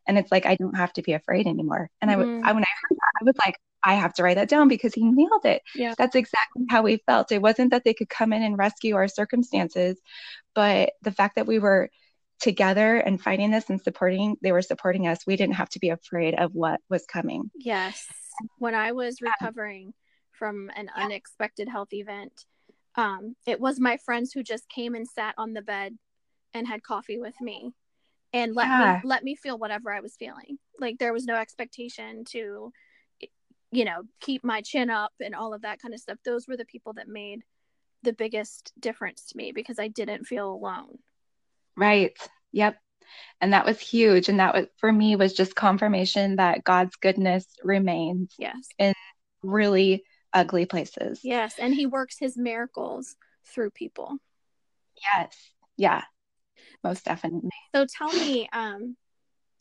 [0.08, 1.90] and it's like I don't have to be afraid anymore.
[2.02, 2.46] And mm-hmm.
[2.46, 4.68] I, I when I heard that, I was like, I have to write that down
[4.68, 5.62] because he nailed it.
[5.76, 5.94] Yeah.
[5.98, 7.32] That's exactly how we felt.
[7.32, 10.00] It wasn't that they could come in and rescue our circumstances,
[10.56, 11.90] but the fact that we were
[12.40, 15.26] together and fighting this and supporting, they were supporting us.
[15.28, 17.52] We didn't have to be afraid of what was coming.
[17.56, 18.06] Yes.
[18.58, 19.94] When I was recovering
[20.32, 21.06] from an yeah.
[21.06, 22.46] unexpected health event,
[22.96, 25.98] um, it was my friends who just came and sat on the bed
[26.54, 27.74] and had coffee with me
[28.34, 29.00] and let yeah.
[29.04, 30.58] me let me feel whatever I was feeling.
[30.80, 32.72] Like there was no expectation to
[33.74, 36.20] you know, keep my chin up and all of that kind of stuff.
[36.24, 37.42] Those were the people that made
[38.04, 41.00] the biggest difference to me because I didn't feel alone.
[41.76, 42.16] Right.
[42.52, 42.78] Yep.
[43.42, 44.30] And that was huge.
[44.30, 48.36] And that was for me was just confirmation that God's goodness remains.
[48.38, 48.68] Yes.
[48.78, 48.94] In
[49.42, 51.22] really ugly places.
[51.24, 51.56] Yes.
[51.58, 53.16] And he works his miracles
[53.48, 54.18] through people.
[55.16, 55.36] Yes.
[55.78, 56.04] Yeah.
[56.84, 57.50] Most definitely.
[57.74, 58.96] So tell me um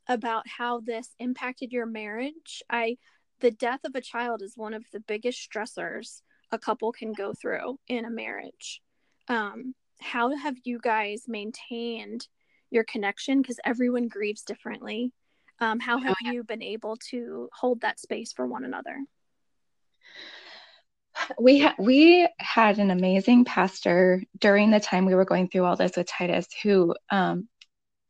[0.08, 2.62] about how this impacted your marriage.
[2.68, 2.96] I
[3.40, 7.32] the death of a child is one of the biggest stressors a couple can go
[7.32, 8.80] through in a marriage.
[9.28, 12.28] Um, how have you guys maintained
[12.70, 13.42] your connection?
[13.42, 15.12] Because everyone grieves differently.
[15.60, 18.96] Um, how have oh, you been able to hold that space for one another?
[21.38, 25.76] We ha- we had an amazing pastor during the time we were going through all
[25.76, 27.48] this with Titus, who um,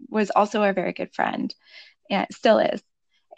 [0.09, 1.55] was also a very good friend,
[2.11, 2.83] and still is.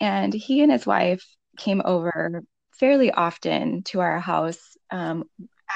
[0.01, 1.25] And he and his wife
[1.57, 2.43] came over
[2.79, 5.25] fairly often to our house um,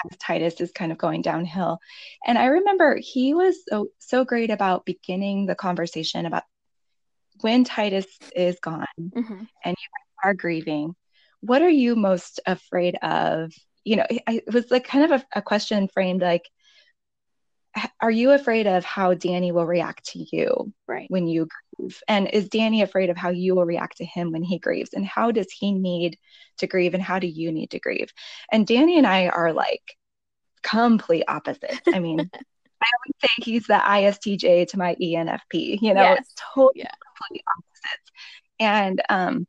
[0.04, 1.78] as Titus is kind of going downhill.
[2.26, 6.42] And I remember he was so, so great about beginning the conversation about
[7.40, 9.44] when Titus is gone mm-hmm.
[9.64, 9.88] and you
[10.24, 10.96] are grieving,
[11.40, 13.52] what are you most afraid of?
[13.88, 16.44] You know, it was like kind of a, a question framed like,
[18.00, 21.06] are you afraid of how Danny will react to you right.
[21.10, 22.00] when you grieve?
[22.06, 24.92] And is Danny afraid of how you will react to him when he grieves?
[24.92, 26.18] And how does he need
[26.58, 26.92] to grieve?
[26.92, 28.12] And how do you need to grieve?
[28.52, 29.96] And Danny and I are like
[30.62, 31.80] complete opposites.
[31.92, 32.20] I mean,
[32.82, 36.20] I would say he's the ISTJ to my ENFP, you know, yes.
[36.20, 36.90] it's totally yeah.
[37.56, 38.12] opposites.
[38.60, 39.46] And um,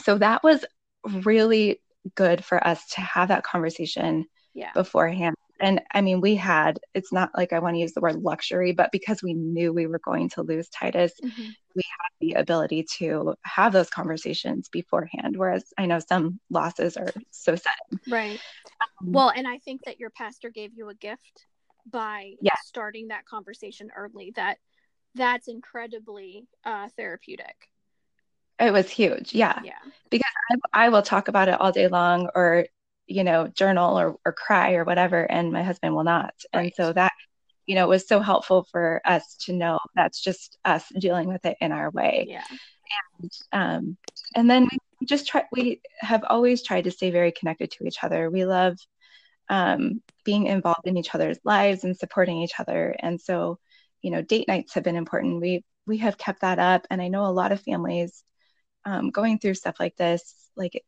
[0.00, 0.64] so that was
[1.04, 1.80] really
[2.14, 4.72] good for us to have that conversation yeah.
[4.74, 8.16] beforehand and I mean, we had, it's not like I want to use the word
[8.16, 11.42] luxury, but because we knew we were going to lose Titus, mm-hmm.
[11.74, 15.36] we had the ability to have those conversations beforehand.
[15.36, 18.00] Whereas I know some losses are so sudden.
[18.08, 18.40] Right.
[18.80, 21.46] Um, well, and I think that your pastor gave you a gift
[21.90, 22.56] by yeah.
[22.64, 24.32] starting that conversation early.
[24.34, 24.58] That
[25.14, 27.68] that's incredibly uh, therapeutic.
[28.60, 29.34] It was huge.
[29.34, 29.60] Yeah.
[29.64, 29.78] Yeah.
[30.10, 30.30] Because
[30.72, 32.66] I, I will talk about it all day long or
[33.06, 36.32] you know, journal or, or cry or whatever, and my husband will not.
[36.54, 36.62] Right.
[36.62, 37.12] And so that
[37.66, 41.56] you know, was so helpful for us to know that's just us dealing with it
[41.60, 42.26] in our way.
[42.28, 42.44] Yeah.
[43.20, 43.96] And, um,
[44.34, 44.68] and then
[45.00, 48.30] we just try, we have always tried to stay very connected to each other.
[48.30, 48.76] We love
[49.48, 52.94] um, being involved in each other's lives and supporting each other.
[52.98, 53.58] And so,
[54.02, 55.40] you know, date nights have been important.
[55.40, 56.86] We, we have kept that up.
[56.90, 58.22] And I know a lot of families
[58.84, 60.84] um, going through stuff like this, like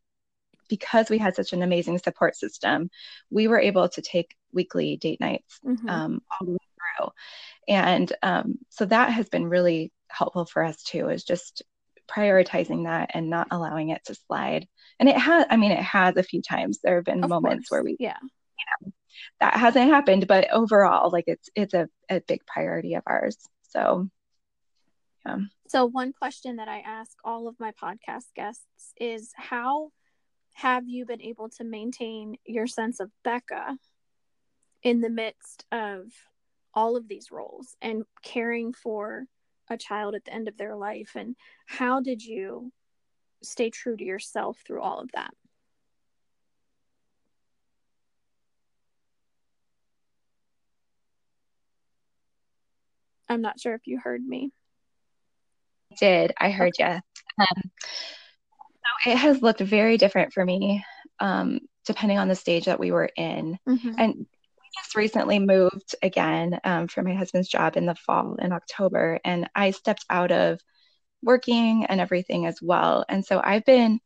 [0.68, 2.90] because we had such an amazing support system,
[3.30, 5.88] we were able to take weekly date nights mm-hmm.
[5.88, 6.59] um, all the way
[6.99, 7.09] through.
[7.68, 11.62] And um, so that has been really helpful for us too, is just
[12.09, 14.66] prioritizing that and not allowing it to slide.
[14.99, 16.78] And it has, I mean, it has a few times.
[16.82, 17.78] There have been of moments course.
[17.78, 18.92] where we, yeah, you know,
[19.40, 23.36] that hasn't happened, but overall, like it's it's a, a big priority of ours.
[23.70, 24.09] So,
[25.26, 25.38] yeah.
[25.69, 29.91] So one question that I ask all of my podcast guests is how
[30.55, 33.77] have you been able to maintain your sense of Becca
[34.83, 36.12] in the midst of
[36.73, 39.25] all of these roles and caring for
[39.69, 41.12] a child at the end of their life?
[41.17, 41.35] And
[41.67, 42.73] how did you
[43.43, 45.35] stay true to yourself through all of that?
[53.29, 54.53] I'm not sure if you heard me.
[55.99, 56.32] Did.
[56.38, 56.94] I heard okay.
[56.94, 57.44] you.
[57.44, 57.70] Um,
[59.05, 60.84] it has looked very different for me
[61.20, 63.59] um, depending on the stage that we were in.
[63.68, 63.92] Mm-hmm.
[63.99, 68.53] And we just recently moved again um, for my husband's job in the fall in
[68.53, 70.61] October, and I stepped out of
[71.22, 73.05] working and everything as well.
[73.09, 74.01] And so I've been,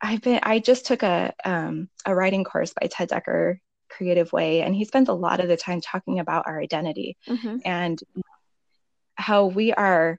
[0.00, 3.58] I've been, I just took a um, a writing course by Ted Dekker
[3.88, 7.58] Creative Way, and he spends a lot of the time talking about our identity mm-hmm.
[7.64, 7.98] and
[9.16, 10.18] how we are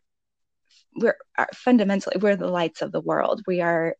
[0.95, 1.17] we're
[1.53, 3.41] fundamentally we're the lights of the world.
[3.47, 3.95] We are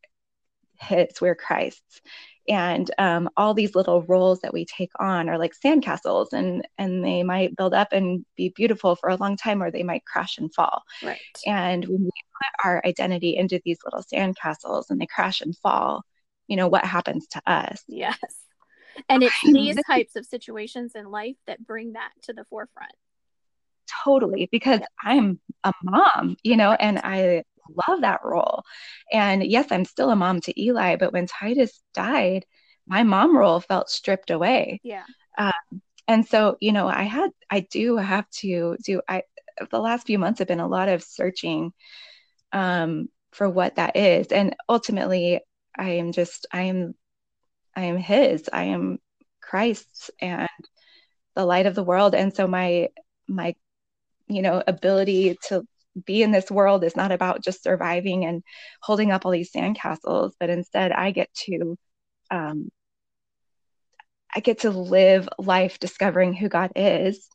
[0.80, 2.02] his we're christ's.
[2.48, 7.04] And um, all these little roles that we take on are like sandcastles and and
[7.04, 10.38] they might build up and be beautiful for a long time or they might crash
[10.38, 10.84] and fall.
[11.04, 11.20] Right.
[11.46, 16.04] And when we put our identity into these little sandcastles and they crash and fall
[16.48, 17.84] you know what happens to us?
[17.88, 18.20] Yes.
[19.10, 22.94] And it's these types of situations in life that bring that to the forefront
[24.04, 27.44] totally because I'm a mom, you know, and I
[27.88, 28.64] love that role.
[29.12, 32.46] And yes, I'm still a mom to Eli, but when Titus died,
[32.88, 34.80] my mom role felt stripped away.
[34.84, 35.04] Yeah.
[35.38, 39.24] Um, and so, you know, I had, I do have to do, I,
[39.72, 41.74] the last few months have been a lot of searching
[42.52, 44.28] um, for what that is.
[44.28, 45.42] And ultimately,
[45.78, 46.94] I am just, I am,
[47.76, 49.00] I am His, I am
[49.42, 50.50] Christ's and
[51.36, 52.16] the light of the world.
[52.16, 52.90] And so my,
[53.28, 53.56] my
[54.28, 55.64] you know ability to
[56.06, 58.44] be in this world is not about just surviving and
[58.82, 61.78] holding up all these sandcastles but instead i get to
[62.32, 62.70] um,
[64.36, 67.30] i get to live life discovering who god is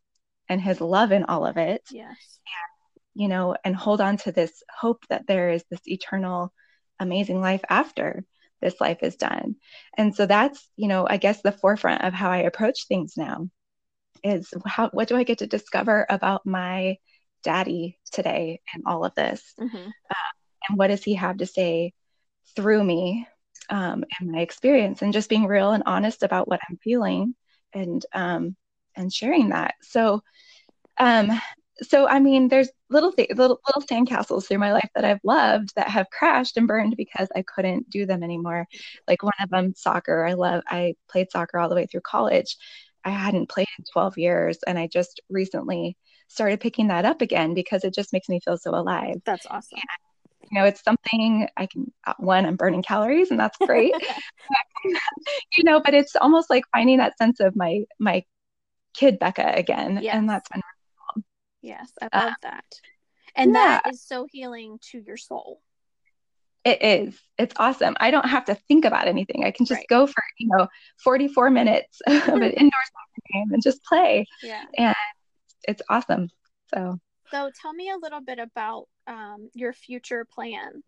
[0.51, 1.83] and his love in all of it.
[1.91, 2.05] Yes.
[2.05, 6.53] And, you know and hold on to this hope that there is this eternal
[6.99, 8.25] amazing life after
[8.61, 9.57] this life is done.
[9.97, 13.49] And so that's you know i guess the forefront of how i approach things now
[14.25, 16.97] is how what do I get to discover about my
[17.43, 19.77] daddy today and all of this, mm-hmm.
[19.77, 20.31] uh,
[20.69, 21.93] and what does he have to say
[22.57, 23.27] through me
[23.69, 27.35] um, and my experience, and just being real and honest about what I'm feeling
[27.73, 28.57] and um,
[28.97, 29.75] and sharing that.
[29.83, 30.23] So,
[30.99, 31.41] um,
[31.83, 35.75] so I mean, there's little th- little little sandcastles through my life that I've loved
[35.77, 38.67] that have crashed and burned because I couldn't do them anymore.
[39.09, 40.25] Like one of them, soccer.
[40.25, 40.63] I love.
[40.67, 42.57] I played soccer all the way through college,
[43.05, 44.59] I hadn't played in 12 years.
[44.67, 45.97] And I just recently
[46.29, 49.17] started picking that up again because it just makes me feel so alive.
[49.25, 49.79] That's awesome.
[49.79, 53.95] And, you know, it's something I can, uh, one, I'm burning calories and that's great.
[55.57, 58.25] you know, but it's almost like finding that sense of my, my
[58.95, 60.01] kid Becca again.
[60.03, 60.15] Yes.
[60.15, 61.25] And that's been really cool.
[61.63, 62.65] Yes, I love uh, that.
[63.35, 63.81] And yeah.
[63.83, 65.61] that is so healing to your soul.
[66.65, 67.19] It is.
[67.39, 67.97] It's awesome.
[68.01, 69.45] I don't have to think about anything.
[69.45, 69.89] I can just right.
[69.89, 70.69] go for, you know,
[71.03, 74.27] 44 minutes of an indoor soccer game and just play.
[74.43, 74.65] Yeah.
[74.77, 74.95] And
[75.67, 76.29] it's awesome.
[76.75, 76.99] So,
[77.31, 80.85] so tell me a little bit about um, your future plans.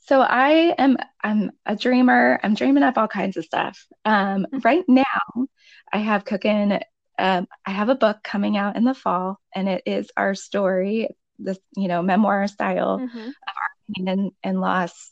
[0.00, 2.40] So I am I'm a dreamer.
[2.42, 3.84] I'm dreaming up all kinds of stuff.
[4.06, 4.58] Um, mm-hmm.
[4.60, 5.46] right now,
[5.92, 6.80] I have cooking.
[7.18, 11.08] Um, I have a book coming out in the fall, and it is our story
[11.38, 13.18] this you know memoir style mm-hmm.
[13.18, 15.10] of our pain and, and loss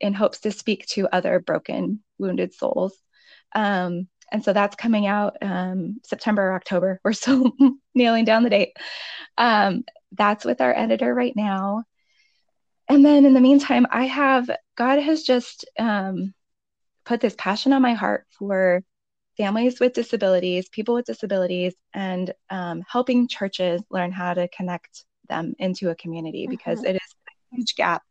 [0.00, 2.96] in hopes to speak to other broken wounded souls.
[3.54, 7.00] Um, and so that's coming out um, september october.
[7.04, 7.52] We're still
[7.94, 8.76] nailing down the date.
[9.36, 11.84] Um, that's with our editor right now.
[12.88, 16.34] And then in the meantime i have god has just um,
[17.04, 18.82] put this passion on my heart for
[19.38, 25.54] families with disabilities, people with disabilities, and um, helping churches learn how to connect them
[25.58, 26.50] into a community mm-hmm.
[26.50, 28.02] because it is a huge gap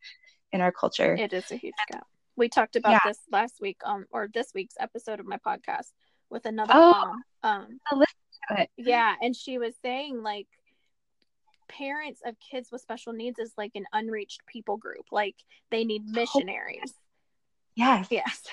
[0.52, 1.16] in our culture.
[1.16, 2.08] It is a huge gap.
[2.36, 3.00] We talked about yeah.
[3.06, 5.92] this last week, um, or this week's episode of my podcast
[6.30, 7.80] with another oh, mom.
[8.50, 10.48] Um, yeah, and she was saying like
[11.68, 15.06] parents of kids with special needs is like an unreached people group.
[15.12, 15.36] Like
[15.72, 16.94] they need missionaries.
[17.76, 18.08] Yes.
[18.10, 18.44] Yes.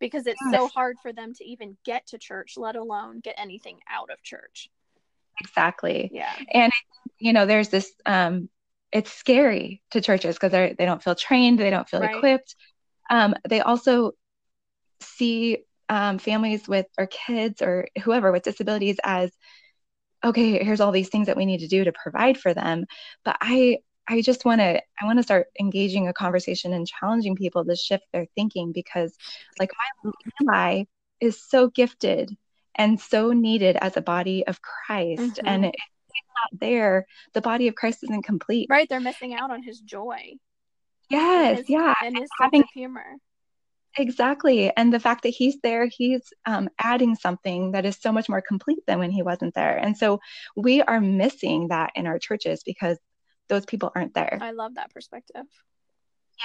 [0.00, 0.54] Because it's yes.
[0.54, 4.22] so hard for them to even get to church, let alone get anything out of
[4.22, 4.70] church.
[5.40, 6.10] Exactly.
[6.12, 6.32] Yeah.
[6.52, 6.72] And
[7.18, 8.48] you know, there's this um
[8.92, 12.16] it's scary to churches because they they don't feel trained, they don't feel right.
[12.16, 12.54] equipped.
[13.10, 14.12] Um, they also
[15.00, 15.58] see
[15.88, 19.30] um, families with or kids or whoever with disabilities as
[20.24, 22.84] okay here's all these things that we need to do to provide for them
[23.24, 23.78] but i
[24.08, 27.76] i just want to i want to start engaging a conversation and challenging people to
[27.76, 29.16] shift their thinking because
[29.58, 29.70] like
[30.04, 30.12] my
[30.42, 30.84] Eli
[31.20, 32.36] is so gifted
[32.78, 35.46] and so needed as a body of christ mm-hmm.
[35.46, 36.22] and if he's
[36.52, 40.32] not there the body of christ isn't complete right they're missing out on his joy
[41.10, 43.04] yes his, yeah and his having humor
[43.96, 44.72] Exactly.
[44.76, 48.40] And the fact that he's there, he's um, adding something that is so much more
[48.40, 49.76] complete than when he wasn't there.
[49.76, 50.20] And so
[50.56, 52.98] we are missing that in our churches because
[53.48, 54.38] those people aren't there.
[54.40, 55.46] I love that perspective.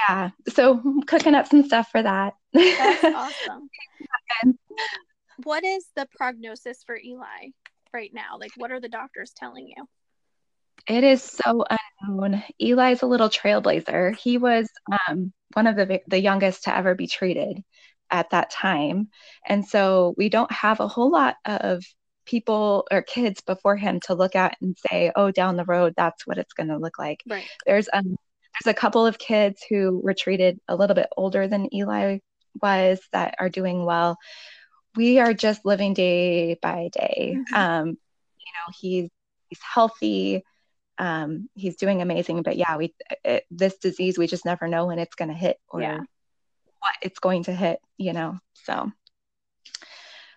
[0.09, 0.31] Yeah.
[0.49, 2.34] So cooking up some stuff for that.
[2.53, 3.69] That's awesome.
[5.43, 7.49] What is the prognosis for Eli
[7.93, 8.38] right now?
[8.39, 9.86] Like, what are the doctors telling you?
[10.88, 11.63] It is so
[12.01, 12.43] unknown.
[12.59, 14.17] Eli's a little trailblazer.
[14.17, 14.67] He was
[15.07, 17.63] um, one of the the youngest to ever be treated
[18.11, 19.09] at that time,
[19.47, 21.84] and so we don't have a whole lot of
[22.25, 26.27] people or kids before him to look at and say, "Oh, down the road, that's
[26.27, 27.47] what it's going to look like." Right.
[27.65, 28.17] There's um
[28.61, 32.19] there's a couple of kids who were treated a little bit older than Eli
[32.61, 34.17] was that are doing well.
[34.96, 37.36] We are just living day by day.
[37.38, 37.56] Mm-hmm.
[37.56, 37.94] Um, you
[38.54, 39.10] know, he's
[39.50, 40.44] he's healthy
[40.98, 42.44] um, he's doing amazing.
[42.44, 45.58] But yeah, we it, this disease we just never know when it's going to hit
[45.68, 46.00] or yeah.
[46.80, 47.80] what it's going to hit.
[47.98, 48.91] You know, so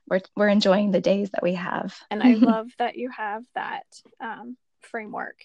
[0.09, 1.95] we're we're enjoying the days that we have.
[2.11, 3.87] And I love that you have that
[4.21, 5.39] um, framework.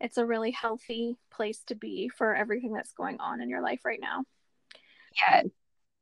[0.00, 3.84] It's a really healthy place to be for everything that's going on in your life
[3.84, 4.24] right now.
[5.16, 5.42] Yeah,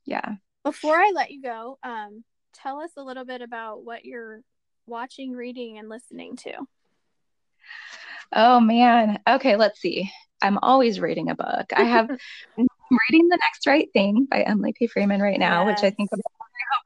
[0.07, 0.35] yeah.
[0.65, 4.43] Before I let you go, um, tell us a little bit about what you're
[4.87, 6.53] watching, reading, and listening to.
[8.33, 9.19] Oh man.
[9.29, 10.11] Okay, let's see.
[10.43, 11.73] I'm always reading a book.
[11.77, 12.11] I have
[12.59, 12.67] I'm
[13.09, 14.87] reading The Next Right Thing by Emily P.
[14.87, 15.83] Freeman right now, yes.
[15.83, 16.23] which I think every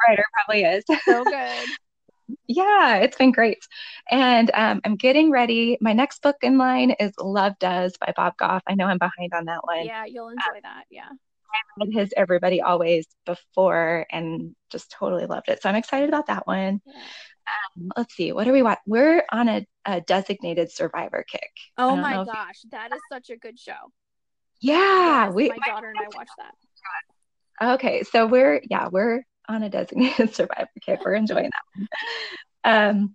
[0.09, 0.85] writer probably is.
[1.05, 1.25] So
[2.29, 2.37] good.
[2.47, 3.67] yeah, it's been great.
[4.11, 5.79] And um, I'm getting ready.
[5.81, 8.63] My next book in line is Love Does by Bob Goff.
[8.67, 9.87] I know I'm behind on that one.
[9.87, 10.85] Yeah, you'll enjoy um, that.
[10.91, 11.09] Yeah.
[11.55, 15.63] I read his Everybody Always before and just totally loved it.
[15.63, 16.81] So I'm excited about that one.
[16.87, 16.93] Yeah
[17.47, 18.83] um, let's see, what are we watching?
[18.87, 21.51] We're on a, a, designated survivor kick.
[21.77, 22.71] Oh my gosh, you...
[22.71, 23.73] that is such a good show.
[24.61, 27.75] Yeah, yes, we my daughter and I watched that.
[27.75, 31.01] Okay, so we're yeah, we're on a designated survivor kick.
[31.05, 31.51] We're enjoying
[32.65, 32.89] that.
[32.89, 33.15] Um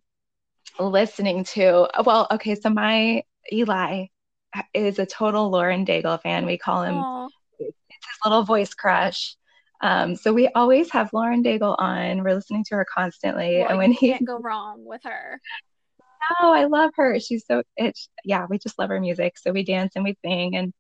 [0.80, 4.08] listening to well, okay, so my Eli
[4.74, 6.46] is a total Lauren Daigle fan.
[6.46, 7.30] We call him Aww.
[8.08, 9.36] His little voice crush.
[9.82, 12.24] Um, so we always have Lauren Daigle on.
[12.24, 13.60] We're listening to her constantly.
[13.60, 15.40] Well, and when he can't go wrong with her.
[16.42, 17.20] No, I love her.
[17.20, 19.38] She's so it's yeah, we just love her music.
[19.38, 20.74] So we dance and we sing and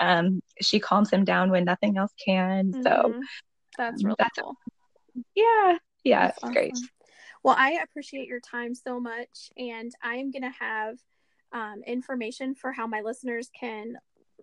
[0.00, 2.72] um, she calms him down when nothing else can.
[2.72, 2.82] Mm-hmm.
[2.82, 3.20] So
[3.78, 4.54] that's really that's, cool.
[5.34, 6.54] Yeah, yeah, that's it's awesome.
[6.54, 6.74] great.
[7.42, 10.96] Well, I appreciate your time so much, and I'm gonna have
[11.52, 13.96] um, information for how my listeners can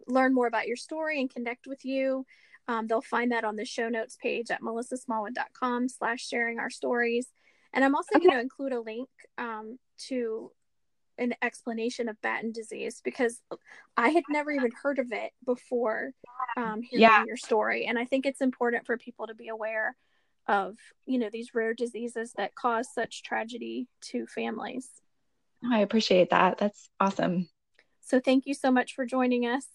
[0.08, 2.26] learn more about your story and connect with you.
[2.68, 7.28] Um, they'll find that on the show notes page at melissasmallwood.com slash sharing our stories.
[7.74, 8.26] And I'm also okay.
[8.26, 9.78] going to include a link um,
[10.08, 10.52] to
[11.18, 13.42] an explanation of Batten disease because
[13.96, 16.12] I had never even heard of it before
[16.56, 17.24] um, hearing yeah.
[17.26, 17.86] your story.
[17.86, 19.96] And I think it's important for people to be aware
[20.48, 24.90] of, you know, these rare diseases that cause such tragedy to families.
[25.70, 26.58] I appreciate that.
[26.58, 27.50] That's awesome.
[28.02, 29.68] So thank you so much for joining us.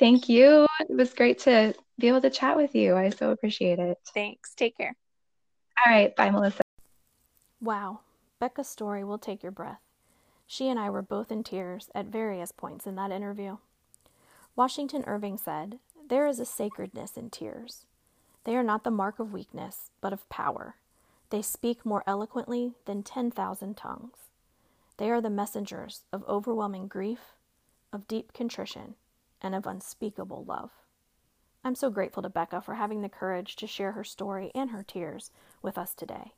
[0.00, 0.66] Thank you.
[0.80, 2.96] It was great to be able to chat with you.
[2.96, 3.98] I so appreciate it.
[4.14, 4.54] Thanks.
[4.54, 4.96] Take care.
[5.86, 6.16] All right.
[6.16, 6.62] Bye, Melissa.
[7.60, 8.00] Wow.
[8.40, 9.82] Becca's story will take your breath.
[10.46, 13.58] She and I were both in tears at various points in that interview.
[14.56, 15.78] Washington Irving said,
[16.08, 17.84] There is a sacredness in tears.
[18.44, 20.76] They are not the mark of weakness, but of power.
[21.28, 24.16] They speak more eloquently than 10,000 tongues.
[24.96, 27.34] They are the messengers of overwhelming grief,
[27.92, 28.94] of deep contrition,
[29.42, 30.70] and of unspeakable love.
[31.62, 34.82] I'm so grateful to Becca for having the courage to share her story and her
[34.82, 35.30] tears
[35.62, 36.32] with us today.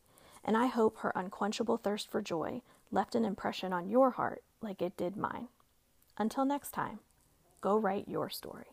[0.45, 4.83] and I hope her unquenchable thirst for joy left an impression on your heart like
[4.83, 5.49] it did mine.
[6.19, 6.99] Until next time,
[7.61, 8.72] go write your story.